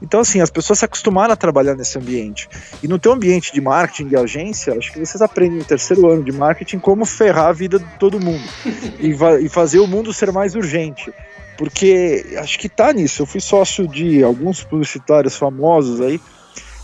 Então, 0.00 0.20
assim, 0.20 0.40
as 0.40 0.50
pessoas 0.50 0.78
se 0.78 0.84
acostumaram 0.84 1.32
a 1.34 1.36
trabalhar 1.36 1.74
nesse 1.74 1.98
ambiente. 1.98 2.48
E 2.82 2.88
no 2.88 2.98
teu 2.98 3.12
ambiente 3.12 3.52
de 3.52 3.60
marketing 3.60 4.08
de 4.08 4.16
agência, 4.16 4.74
acho 4.76 4.92
que 4.92 4.98
vocês 4.98 5.20
aprendem 5.20 5.58
no 5.58 5.64
terceiro 5.64 6.08
ano 6.08 6.22
de 6.22 6.32
marketing 6.32 6.78
como 6.78 7.04
ferrar 7.04 7.46
a 7.46 7.52
vida 7.52 7.78
de 7.78 7.86
todo 7.98 8.20
mundo 8.20 8.44
e, 8.98 9.14
e 9.44 9.48
fazer 9.48 9.80
o 9.80 9.86
mundo 9.86 10.12
ser 10.12 10.32
mais 10.32 10.54
urgente 10.54 11.12
porque 11.60 12.24
acho 12.38 12.58
que 12.58 12.70
tá 12.70 12.90
nisso. 12.90 13.20
Eu 13.20 13.26
fui 13.26 13.38
sócio 13.38 13.86
de 13.86 14.24
alguns 14.24 14.64
publicitários 14.64 15.36
famosos 15.36 16.00
aí. 16.00 16.18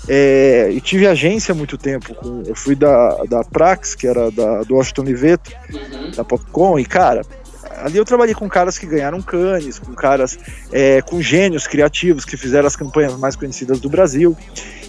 É, 0.09 0.71
e 0.71 0.81
tive 0.81 1.07
agência 1.07 1.53
há 1.53 1.55
muito 1.55 1.77
tempo. 1.77 2.15
Com, 2.15 2.43
eu 2.47 2.55
fui 2.55 2.75
da, 2.75 3.25
da 3.25 3.45
Prax, 3.45 3.95
que 3.95 4.07
era 4.07 4.31
da, 4.31 4.63
do 4.63 4.75
Washington 4.75 5.03
Liveto, 5.03 5.53
uhum. 5.73 6.11
da 6.13 6.25
Popcom, 6.25 6.79
e 6.79 6.85
cara, 6.85 7.23
ali 7.79 7.99
eu 7.99 8.05
trabalhei 8.05 8.35
com 8.35 8.49
caras 8.49 8.79
que 8.79 8.87
ganharam 8.87 9.21
canes, 9.21 9.79
com 9.79 9.95
caras 9.95 10.39
é, 10.73 11.03
com 11.03 11.21
gênios 11.21 11.67
criativos 11.67 12.25
que 12.25 12.37
fizeram 12.37 12.67
as 12.67 12.77
campanhas 12.77 13.17
mais 13.19 13.37
conhecidas 13.37 13.81
do 13.81 13.89
Brasil. 13.89 14.37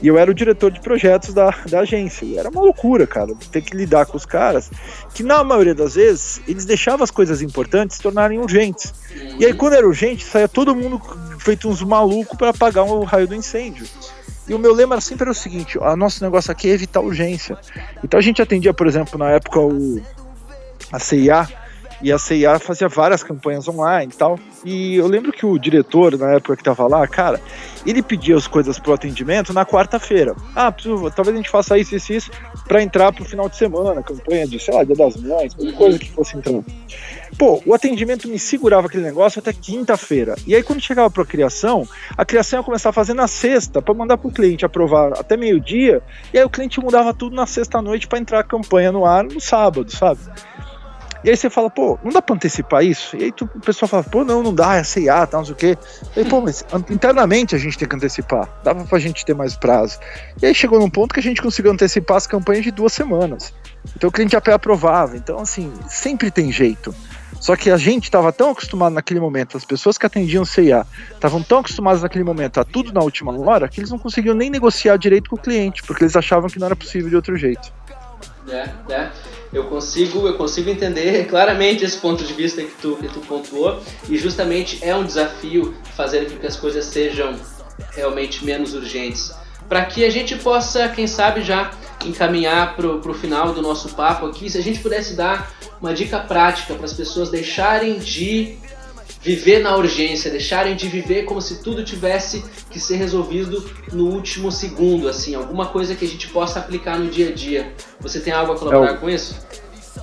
E 0.02 0.08
eu 0.08 0.18
era 0.18 0.30
o 0.30 0.34
diretor 0.34 0.72
de 0.72 0.80
projetos 0.80 1.34
da, 1.34 1.50
da 1.68 1.80
agência. 1.80 2.24
E 2.24 2.38
era 2.38 2.50
uma 2.50 2.62
loucura, 2.62 3.08
cara, 3.08 3.34
ter 3.52 3.62
que 3.62 3.76
lidar 3.76 4.06
com 4.06 4.16
os 4.16 4.26
caras 4.26 4.70
que, 5.14 5.24
na 5.24 5.44
maioria 5.44 5.74
das 5.74 5.96
vezes, 5.96 6.40
eles 6.48 6.66
deixavam 6.66 7.04
as 7.04 7.10
coisas 7.10 7.42
importantes 7.42 7.98
se 7.98 8.04
tornarem 8.04 8.38
urgentes. 8.38 8.94
E 9.40 9.46
aí, 9.46 9.54
quando 9.54 9.74
era 9.74 9.88
urgente, 9.88 10.24
saía 10.24 10.48
todo 10.48 10.76
mundo 10.76 11.02
feito 11.40 11.68
uns 11.68 11.82
malucos 11.82 12.38
para 12.38 12.50
apagar 12.50 12.86
o 12.86 13.04
raio 13.04 13.28
do 13.28 13.34
incêndio. 13.34 13.88
E 14.48 14.54
o 14.54 14.60
meu 14.60 14.74
lema 14.74 15.00
sempre 15.02 15.24
era 15.24 15.32
o 15.32 15.36
seguinte: 15.36 15.78
o 15.78 15.96
nosso 15.96 16.24
negócio 16.24 16.52
aqui 16.52 16.70
é 16.70 16.74
evitar 16.74 17.02
urgência. 17.02 17.58
Então 18.04 18.18
a 18.18 18.24
gente 18.24 18.42
atendia, 18.42 18.74
por 18.74 18.88
exemplo, 18.88 19.18
na 19.18 19.32
época 19.32 19.60
o, 19.60 20.02
a 20.92 21.00
CIA 21.00 21.48
e 22.02 22.12
a 22.12 22.18
CIA 22.18 22.60
fazia 22.60 22.88
várias 22.88 23.24
campanhas 23.24 23.68
online 23.68 24.12
e 24.14 24.18
tal. 24.18 24.40
E 24.64 24.96
eu 24.96 25.08
lembro 25.08 25.32
que 25.32 25.46
o 25.46 25.58
diretor, 25.58 26.18
na 26.18 26.34
época 26.34 26.56
que 26.56 26.64
tava 26.64 26.88
lá, 26.88 27.08
cara, 27.08 27.42
ele 27.86 28.04
pedia 28.04 28.36
as 28.36 28.48
coisas 28.48 28.78
pro 28.78 28.94
atendimento 28.94 29.54
na 29.54 29.66
quarta-feira. 29.66 30.36
Ah, 30.56 30.72
preciso, 30.72 31.10
talvez 31.12 31.36
a 31.36 31.38
gente 31.38 31.50
faça 31.50 31.78
isso, 31.78 31.96
isso, 31.96 32.14
isso, 32.14 32.32
pra 32.68 32.82
entrar 32.82 33.12
pro 33.12 33.26
final 33.26 33.50
de 33.50 33.58
semana, 33.58 34.04
campanha 34.04 34.48
de, 34.48 34.60
sei 34.60 34.74
lá, 34.74 34.84
Dia 34.84 34.96
das 34.96 35.18
Mães, 35.18 35.54
qualquer 35.54 35.76
coisa 35.76 36.00
que 36.00 36.12
fosse 36.12 36.38
entrando. 36.38 36.66
Pô, 37.38 37.62
o 37.68 37.74
atendimento 37.74 38.28
me 38.28 38.40
segurava 38.40 38.88
aquele 38.88 39.04
negócio 39.04 39.40
até 39.40 39.54
quinta-feira. 39.54 40.36
E 40.48 40.56
aí, 40.56 40.64
quando 40.64 40.82
chegava 40.82 41.10
pra 41.10 41.24
criação, 41.24 41.88
a 42.18 42.26
criação 42.26 42.60
ia 42.60 42.64
começar 42.64 42.90
a 42.90 42.94
fazer 42.94 43.14
na 43.14 43.28
sexta, 43.28 43.80
para 43.80 43.94
mandar 43.94 44.18
pro 44.18 44.32
cliente 44.32 44.66
aprovar 44.66 45.14
até 45.14 45.38
meio-dia, 45.38 46.02
e 46.34 46.40
aí 46.40 46.44
o 46.44 46.50
cliente 46.50 46.80
mudava 46.80 47.14
tudo 47.14 47.36
na 47.36 47.46
sexta-noite 47.46 48.08
para 48.08 48.18
entrar 48.18 48.40
a 48.40 48.44
campanha 48.44 48.92
no 48.92 49.06
ar 49.06 49.24
no 49.24 49.40
sábado, 49.40 49.92
sabe? 49.92 50.20
E 51.24 51.30
aí 51.30 51.38
você 51.38 51.48
fala, 51.50 51.70
pô, 51.70 52.00
não 52.04 52.12
dá 52.12 52.22
pra 52.24 52.36
antecipar 52.36 52.84
isso? 52.84 53.16
E 53.16 53.26
aí 53.26 53.32
tu, 53.32 53.50
o 53.54 53.60
pessoal 53.60 53.90
fala, 53.90 54.04
pô, 54.04 54.24
não, 54.24 54.42
não 54.42 54.54
dá, 54.54 54.78
é 54.78 54.84
CIA, 54.84 55.28
tá, 55.28 55.38
não 55.38 55.46
sei 55.46 55.54
o 55.54 55.58
quê. 55.58 55.78
E 56.16 56.22
aí, 56.22 56.26
pô, 56.26 56.42
mas 56.42 56.66
internamente 56.90 57.56
a 57.56 57.60
gente 57.60 57.78
tem 57.78 57.88
que 57.88 57.96
antecipar, 57.96 58.50
dava 58.64 58.84
pra 58.86 58.98
gente 58.98 59.24
ter 59.24 59.36
mais 59.36 59.56
prazo. 59.56 60.00
E 60.42 60.46
aí 60.46 60.56
chegou 60.56 60.80
num 60.80 60.90
ponto 60.90 61.14
que 61.14 61.20
a 61.20 61.24
gente 61.24 61.42
conseguiu 61.42 61.72
antecipar 61.72 62.18
as 62.18 62.26
campanhas 62.26 62.64
de 62.64 62.72
duas 62.72 62.94
semanas. 62.94 63.54
Então 63.96 64.10
o 64.10 64.12
cliente 64.12 64.36
até 64.36 64.54
aprovava. 64.54 65.18
Então, 65.18 65.40
assim, 65.40 65.72
sempre 65.88 66.32
tem 66.32 66.52
jeito. 66.52 66.94
Só 67.40 67.56
que 67.56 67.70
a 67.70 67.78
gente 67.78 68.06
estava 68.06 68.32
tão 68.32 68.52
acostumado 68.52 68.94
naquele 68.94 69.20
momento, 69.20 69.58
as 69.58 69.66
pessoas 69.66 69.98
que 69.98 70.06
atendiam 70.06 70.44
CIA 70.44 70.86
estavam 71.14 71.44
tão 71.44 71.60
acostumadas 71.60 72.02
naquele 72.02 72.24
momento 72.24 72.60
a 72.60 72.64
tudo 72.64 72.92
na 72.92 73.02
última 73.02 73.38
hora, 73.40 73.68
que 73.68 73.80
eles 73.80 73.92
não 73.92 74.00
conseguiam 74.00 74.36
nem 74.36 74.50
negociar 74.50 74.98
direito 74.98 75.30
com 75.30 75.36
o 75.36 75.40
cliente, 75.40 75.84
porque 75.84 76.04
eles 76.04 76.16
achavam 76.16 76.50
que 76.50 76.60
não 76.60 76.66
era 76.66 76.76
possível 76.76 77.10
de 77.10 77.16
outro 77.16 77.36
jeito. 77.38 77.72
É, 78.50 78.70
é. 78.94 79.12
Eu 79.52 79.66
consigo, 79.66 80.28
eu 80.28 80.36
consigo 80.36 80.70
entender 80.70 81.26
claramente 81.28 81.86
esse 81.86 81.98
ponto 81.98 82.24
de 82.24 82.34
vista 82.34 82.62
que 82.62 82.74
tu, 82.82 82.96
que 82.98 83.08
tu 83.08 83.20
pontuou 83.22 83.82
e 84.10 84.18
justamente 84.18 84.84
é 84.84 84.96
um 84.96 85.06
desafio 85.06 85.74
fazer 85.96 86.30
com 86.30 86.38
que 86.38 86.48
as 86.48 86.58
coisas 86.58 86.86
sejam 86.86 87.36
realmente 87.92 88.44
menos 88.44 88.74
urgentes. 88.74 89.34
Para 89.70 89.86
que 89.86 90.06
a 90.06 90.10
gente 90.10 90.36
possa, 90.38 90.88
quem 90.90 91.08
sabe, 91.08 91.42
já 91.42 91.72
encaminhar 92.06 92.76
para 92.76 92.88
o 92.88 93.14
final 93.14 93.54
do 93.54 93.62
nosso 93.62 93.90
papo 93.90 94.26
aqui, 94.26 94.50
se 94.50 94.58
a 94.58 94.62
gente 94.62 94.80
pudesse 94.80 95.16
dar 95.16 95.52
uma 95.82 95.94
dica 95.94 96.20
prática 96.20 96.74
para 96.74 96.86
as 96.86 96.94
pessoas 96.94 97.30
deixarem 97.30 98.00
de 98.00 98.58
viver 99.22 99.60
na 99.60 99.76
urgência, 99.76 100.32
deixarem 100.32 100.76
de 100.76 100.88
viver 100.88 101.26
como 101.26 101.42
se 101.42 101.62
tudo 101.62 101.84
tivesse 101.84 102.46
que 102.70 102.80
ser 102.80 102.96
resolvido 102.96 103.70
no 103.92 104.06
último 104.06 104.52
segundo, 104.52 105.08
assim, 105.10 105.36
alguma 105.36 105.68
coisa 105.68 105.96
que 105.96 106.06
a 106.06 106.08
gente 106.08 106.28
possa 106.30 106.60
aplicar 106.60 106.98
no 106.98 107.10
dia 107.10 107.30
a 107.30 107.32
dia. 107.32 107.74
Você 108.00 108.20
tem 108.20 108.32
algo 108.32 108.54
a 108.54 108.58
colaborar 108.58 108.92
é 108.92 108.94
o... 108.94 109.00
com 109.00 109.10
isso? 109.10 109.36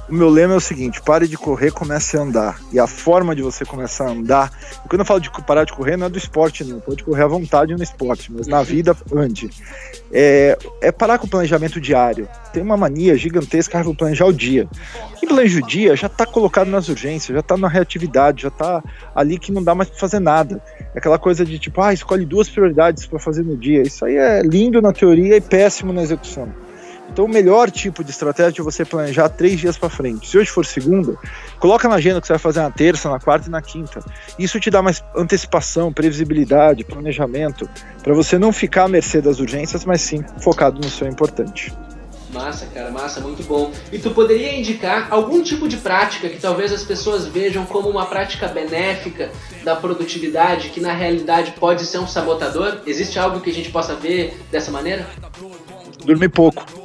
O 0.08 0.14
meu 0.14 0.28
lema 0.28 0.54
é 0.54 0.56
o 0.56 0.60
seguinte: 0.60 1.00
pare 1.00 1.26
de 1.26 1.36
correr, 1.36 1.70
comece 1.70 2.16
a 2.16 2.20
andar. 2.20 2.60
E 2.72 2.78
a 2.78 2.86
forma 2.86 3.34
de 3.34 3.42
você 3.42 3.64
começar 3.64 4.06
a 4.06 4.10
andar. 4.10 4.52
Quando 4.88 5.00
eu 5.00 5.06
falo 5.06 5.20
de 5.20 5.30
parar 5.46 5.64
de 5.64 5.72
correr, 5.72 5.96
não 5.96 6.06
é 6.06 6.10
do 6.10 6.18
esporte, 6.18 6.62
não. 6.62 6.78
Pode 6.78 7.02
correr 7.02 7.22
à 7.22 7.26
vontade 7.26 7.74
no 7.74 7.82
esporte, 7.82 8.30
mas 8.30 8.46
na 8.46 8.62
vida, 8.62 8.94
ande. 9.12 9.48
É, 10.12 10.58
é 10.82 10.92
parar 10.92 11.18
com 11.18 11.26
o 11.26 11.30
planejamento 11.30 11.80
diário. 11.80 12.28
Tem 12.52 12.62
uma 12.62 12.76
mania 12.76 13.16
gigantesca, 13.16 13.82
vou 13.82 13.94
planejar 13.94 14.26
o 14.26 14.32
dia. 14.32 14.68
Quem 15.18 15.28
planeja 15.28 15.58
o 15.58 15.66
dia 15.66 15.96
já 15.96 16.06
está 16.06 16.26
colocado 16.26 16.68
nas 16.68 16.88
urgências, 16.88 17.34
já 17.34 17.40
está 17.40 17.56
na 17.56 17.68
reatividade, 17.68 18.42
já 18.42 18.48
está 18.48 18.82
ali 19.14 19.38
que 19.38 19.50
não 19.50 19.62
dá 19.62 19.74
mais 19.74 19.88
para 19.88 19.98
fazer 19.98 20.20
nada. 20.20 20.62
É 20.94 20.98
aquela 20.98 21.18
coisa 21.18 21.44
de 21.44 21.58
tipo, 21.58 21.80
ah, 21.80 21.92
escolhe 21.92 22.26
duas 22.26 22.48
prioridades 22.48 23.06
para 23.06 23.18
fazer 23.18 23.42
no 23.42 23.56
dia. 23.56 23.82
Isso 23.82 24.04
aí 24.04 24.16
é 24.16 24.42
lindo 24.42 24.82
na 24.82 24.92
teoria 24.92 25.36
e 25.36 25.40
péssimo 25.40 25.92
na 25.92 26.02
execução. 26.02 26.63
Então, 27.10 27.26
o 27.26 27.28
melhor 27.28 27.70
tipo 27.70 28.02
de 28.02 28.10
estratégia 28.10 28.60
é 28.60 28.64
você 28.64 28.84
planejar 28.84 29.28
três 29.28 29.60
dias 29.60 29.76
para 29.76 29.88
frente. 29.88 30.28
Se 30.28 30.36
hoje 30.36 30.50
for 30.50 30.66
segunda, 30.66 31.16
coloca 31.60 31.88
na 31.88 31.96
agenda 31.96 32.20
que 32.20 32.26
você 32.26 32.32
vai 32.32 32.40
fazer 32.40 32.60
na 32.60 32.70
terça, 32.70 33.08
na 33.08 33.20
quarta 33.20 33.48
e 33.48 33.50
na 33.50 33.62
quinta. 33.62 34.00
Isso 34.38 34.58
te 34.58 34.70
dá 34.70 34.82
mais 34.82 35.02
antecipação, 35.14 35.92
previsibilidade, 35.92 36.84
planejamento, 36.84 37.68
para 38.02 38.14
você 38.14 38.38
não 38.38 38.52
ficar 38.52 38.84
à 38.84 38.88
mercê 38.88 39.20
das 39.20 39.38
urgências, 39.38 39.84
mas 39.84 40.00
sim 40.00 40.24
focado 40.40 40.80
no 40.80 40.90
seu 40.90 41.06
importante. 41.06 41.72
Massa, 42.32 42.66
cara, 42.66 42.90
massa, 42.90 43.20
muito 43.20 43.44
bom. 43.44 43.70
E 43.92 43.98
tu 44.00 44.10
poderia 44.10 44.58
indicar 44.58 45.06
algum 45.08 45.40
tipo 45.40 45.68
de 45.68 45.76
prática 45.76 46.28
que 46.28 46.40
talvez 46.40 46.72
as 46.72 46.82
pessoas 46.82 47.28
vejam 47.28 47.64
como 47.64 47.88
uma 47.88 48.06
prática 48.06 48.48
benéfica 48.48 49.30
da 49.62 49.76
produtividade, 49.76 50.70
que 50.70 50.80
na 50.80 50.92
realidade 50.92 51.52
pode 51.52 51.86
ser 51.86 51.98
um 51.98 52.08
sabotador? 52.08 52.80
Existe 52.84 53.20
algo 53.20 53.40
que 53.40 53.50
a 53.50 53.54
gente 53.54 53.70
possa 53.70 53.94
ver 53.94 54.36
dessa 54.50 54.72
maneira? 54.72 55.06
Dormir 56.04 56.28
pouco 56.30 56.83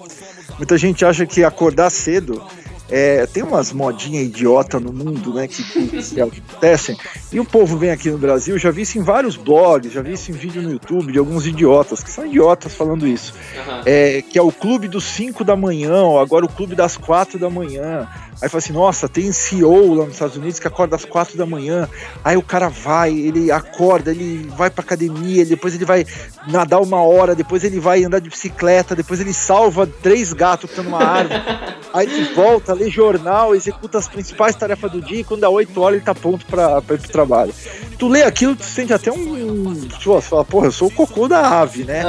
Muita 0.59 0.77
gente 0.77 1.05
acha 1.05 1.25
que 1.25 1.41
acordar 1.41 1.89
cedo 1.89 2.45
é, 2.89 3.25
tem 3.25 3.43
umas 3.43 3.71
modinhas 3.71 4.25
idiota 4.25 4.79
no 4.79 4.91
mundo, 4.91 5.33
né, 5.33 5.47
que, 5.47 5.63
que, 5.63 5.87
que, 5.87 6.21
acontecem. 6.21 6.97
E 7.31 7.39
o 7.39 7.45
povo 7.45 7.77
vem 7.77 7.91
aqui 7.91 8.09
no 8.09 8.17
Brasil, 8.17 8.57
já 8.57 8.71
vi 8.71 8.81
isso 8.81 8.97
em 8.97 9.03
vários 9.03 9.35
blogs, 9.35 9.91
já 9.91 10.01
vi 10.01 10.13
isso 10.13 10.31
em 10.31 10.33
vídeo 10.33 10.61
no 10.61 10.71
YouTube 10.71 11.11
de 11.11 11.19
alguns 11.19 11.45
idiotas, 11.45 12.03
que 12.03 12.11
são 12.11 12.25
idiotas 12.25 12.73
falando 12.73 13.07
isso. 13.07 13.33
Uhum. 13.55 13.81
É, 13.85 14.21
que 14.21 14.37
é 14.37 14.41
o 14.41 14.51
clube 14.51 14.87
dos 14.87 15.03
5 15.05 15.43
da 15.43 15.55
manhã, 15.55 16.03
ou 16.03 16.19
agora 16.19 16.45
o 16.45 16.49
clube 16.49 16.75
das 16.75 16.97
4 16.97 17.37
da 17.37 17.49
manhã. 17.49 18.07
Aí 18.41 18.47
fala 18.47 18.59
assim, 18.59 18.71
nossa, 18.71 19.09
tem 19.09 19.31
CEO 19.33 19.93
lá 19.95 20.05
nos 20.05 20.13
Estados 20.13 20.37
Unidos 20.37 20.59
que 20.59 20.67
acorda 20.67 20.95
às 20.95 21.03
quatro 21.03 21.37
da 21.37 21.45
manhã. 21.45 21.89
Aí 22.23 22.37
o 22.37 22.41
cara 22.41 22.69
vai, 22.69 23.11
ele 23.11 23.51
acorda, 23.51 24.11
ele 24.11 24.49
vai 24.55 24.69
pra 24.69 24.81
academia, 24.81 25.45
depois 25.45 25.75
ele 25.75 25.83
vai 25.83 26.05
nadar 26.47 26.79
uma 26.79 27.01
hora, 27.03 27.35
depois 27.35 27.65
ele 27.65 27.81
vai 27.81 28.03
andar 28.03 28.19
de 28.19 28.29
bicicleta, 28.29 28.95
depois 28.95 29.19
ele 29.19 29.33
salva 29.33 29.85
três 29.85 30.31
gatos 30.31 30.69
que 30.69 30.79
estão 30.79 30.85
numa 30.85 31.03
árvore. 31.03 31.39
aí 31.93 32.07
ele 32.07 32.33
volta, 32.33 32.73
lê 32.73 32.89
jornal, 32.89 33.55
executa 33.55 33.97
as 33.97 34.07
principais 34.07 34.55
tarefas 34.55 34.91
do 34.91 35.01
dia 35.01 35.21
e 35.21 35.23
quando 35.23 35.41
dá 35.41 35.49
oito 35.49 35.79
horas 35.81 35.97
ele 35.97 36.05
tá 36.05 36.15
pronto 36.15 36.45
pra, 36.45 36.81
pra 36.81 36.95
ir 36.95 36.99
pro 36.99 37.11
trabalho. 37.11 37.53
Tu 37.97 38.07
lê 38.07 38.23
aquilo, 38.23 38.55
tu 38.55 38.63
sente 38.63 38.93
até 38.93 39.11
um. 39.11 39.75
Tipo, 39.75 40.13
você 40.13 40.29
fala, 40.29 40.45
porra, 40.45 40.67
eu 40.67 40.71
sou 40.71 40.87
o 40.87 40.91
cocô 40.91 41.27
da 41.27 41.59
ave, 41.61 41.83
né? 41.83 42.03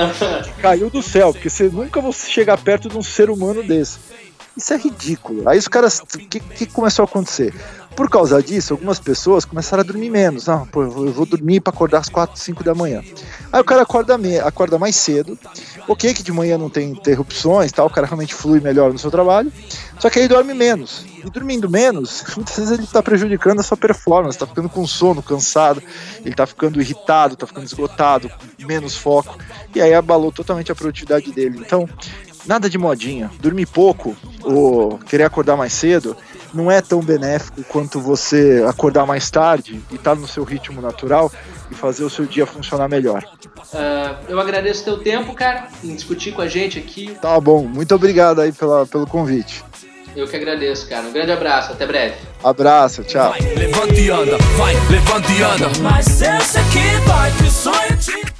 que 0.44 0.52
caiu 0.62 0.88
do 0.90 1.02
céu, 1.02 1.32
porque 1.32 1.50
você 1.50 1.64
nunca 1.64 2.00
vai 2.00 2.12
chegar 2.12 2.58
perto 2.58 2.88
de 2.88 2.96
um 2.96 3.02
ser 3.02 3.30
humano 3.30 3.62
desse. 3.62 3.98
Isso 4.56 4.74
é 4.74 4.76
ridículo. 4.76 5.48
Aí 5.48 5.58
os 5.58 5.68
caras. 5.68 6.00
O 6.00 6.18
que, 6.18 6.40
que 6.40 6.66
começou 6.66 7.04
a 7.04 7.06
acontecer? 7.06 7.54
Por 7.96 8.08
causa 8.08 8.42
disso, 8.42 8.72
algumas 8.72 8.98
pessoas 8.98 9.44
começaram 9.44 9.82
a 9.82 9.84
dormir 9.84 10.10
menos. 10.10 10.48
Ah, 10.48 10.66
pô, 10.70 10.82
eu 10.82 11.12
vou 11.12 11.26
dormir 11.26 11.60
para 11.60 11.72
acordar 11.72 11.98
às 11.98 12.08
4, 12.08 12.38
5 12.38 12.64
da 12.64 12.74
manhã. 12.74 13.02
Aí 13.52 13.60
o 13.60 13.64
cara 13.64 13.82
acorda, 13.82 14.16
me, 14.16 14.38
acorda 14.38 14.78
mais 14.78 14.96
cedo. 14.96 15.38
Ok, 15.88 16.14
que 16.14 16.22
de 16.22 16.32
manhã 16.32 16.56
não 16.56 16.70
tem 16.70 16.90
interrupções, 16.90 17.72
tal, 17.72 17.86
o 17.86 17.90
cara 17.90 18.06
realmente 18.06 18.34
flui 18.34 18.60
melhor 18.60 18.92
no 18.92 18.98
seu 18.98 19.10
trabalho. 19.10 19.52
Só 19.98 20.08
que 20.08 20.18
aí 20.18 20.28
dorme 20.28 20.54
menos. 20.54 21.04
E 21.22 21.28
dormindo 21.28 21.68
menos, 21.68 22.24
muitas 22.36 22.56
vezes 22.56 22.70
ele 22.72 22.84
está 22.84 23.02
prejudicando 23.02 23.60
a 23.60 23.62
sua 23.62 23.76
performance, 23.76 24.36
está 24.36 24.46
ficando 24.46 24.68
com 24.68 24.86
sono, 24.86 25.22
cansado, 25.22 25.82
ele 26.20 26.30
está 26.30 26.46
ficando 26.46 26.80
irritado, 26.80 27.34
está 27.34 27.46
ficando 27.46 27.66
esgotado, 27.66 28.30
menos 28.60 28.96
foco. 28.96 29.36
E 29.74 29.80
aí 29.80 29.92
abalou 29.92 30.32
totalmente 30.32 30.72
a 30.72 30.74
produtividade 30.74 31.32
dele. 31.32 31.58
Então, 31.60 31.88
nada 32.46 32.70
de 32.70 32.78
modinha. 32.78 33.30
Dormir 33.40 33.66
pouco 33.66 34.16
ou 34.42 34.98
querer 34.98 35.24
acordar 35.24 35.56
mais 35.56 35.72
cedo 35.72 36.16
não 36.52 36.70
é 36.70 36.80
tão 36.80 37.00
benéfico 37.00 37.62
quanto 37.64 38.00
você 38.00 38.64
acordar 38.68 39.06
mais 39.06 39.30
tarde 39.30 39.80
e 39.90 39.94
estar 39.94 40.14
tá 40.14 40.20
no 40.20 40.26
seu 40.26 40.44
ritmo 40.44 40.80
natural 40.80 41.30
e 41.70 41.74
fazer 41.74 42.04
o 42.04 42.10
seu 42.10 42.26
dia 42.26 42.46
funcionar 42.46 42.88
melhor. 42.88 43.24
Uh, 43.72 44.16
eu 44.28 44.40
agradeço 44.40 44.82
o 44.82 44.84
teu 44.84 44.98
tempo, 44.98 45.34
cara, 45.34 45.68
em 45.82 45.94
discutir 45.94 46.32
com 46.32 46.42
a 46.42 46.48
gente 46.48 46.78
aqui. 46.78 47.16
Tá 47.20 47.40
bom, 47.40 47.64
muito 47.64 47.94
obrigado 47.94 48.40
aí 48.40 48.52
pela, 48.52 48.86
pelo 48.86 49.06
convite. 49.06 49.64
Eu 50.16 50.26
que 50.26 50.34
agradeço, 50.34 50.88
cara. 50.88 51.06
Um 51.06 51.12
grande 51.12 51.30
abraço, 51.30 51.72
até 51.72 51.86
breve. 51.86 52.16
Abraço, 52.42 53.04
tchau. 53.04 53.30
Vai, 53.30 53.40
levanta 53.40 53.94
e 53.94 54.10
anda, 54.10 54.38
vai, 54.56 54.74
levanta 54.90 55.32
e 55.32 55.42
anda. 55.42 55.68
Mas 55.80 56.20
esse 56.20 56.58
aqui 56.58 56.96
vai 57.06 57.30
que 57.32 57.50
sonho 57.50 57.96
te... 57.96 58.30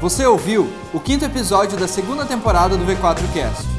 Você 0.00 0.26
ouviu 0.26 0.70
o 0.92 1.00
quinto 1.00 1.24
episódio 1.24 1.78
da 1.78 1.88
segunda 1.88 2.26
temporada 2.26 2.76
do 2.76 2.84
V4Cast. 2.84 3.75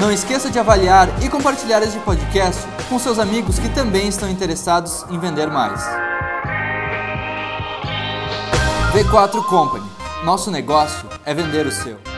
Não 0.00 0.10
esqueça 0.10 0.48
de 0.48 0.58
avaliar 0.58 1.22
e 1.22 1.28
compartilhar 1.28 1.82
este 1.82 1.98
podcast 1.98 2.66
com 2.88 2.98
seus 2.98 3.18
amigos 3.18 3.58
que 3.58 3.68
também 3.68 4.08
estão 4.08 4.30
interessados 4.30 5.04
em 5.10 5.18
vender 5.18 5.48
mais. 5.48 5.82
V4 8.94 9.44
Company. 9.44 9.86
Nosso 10.24 10.50
negócio 10.50 11.06
é 11.22 11.34
vender 11.34 11.66
o 11.66 11.70
seu. 11.70 12.09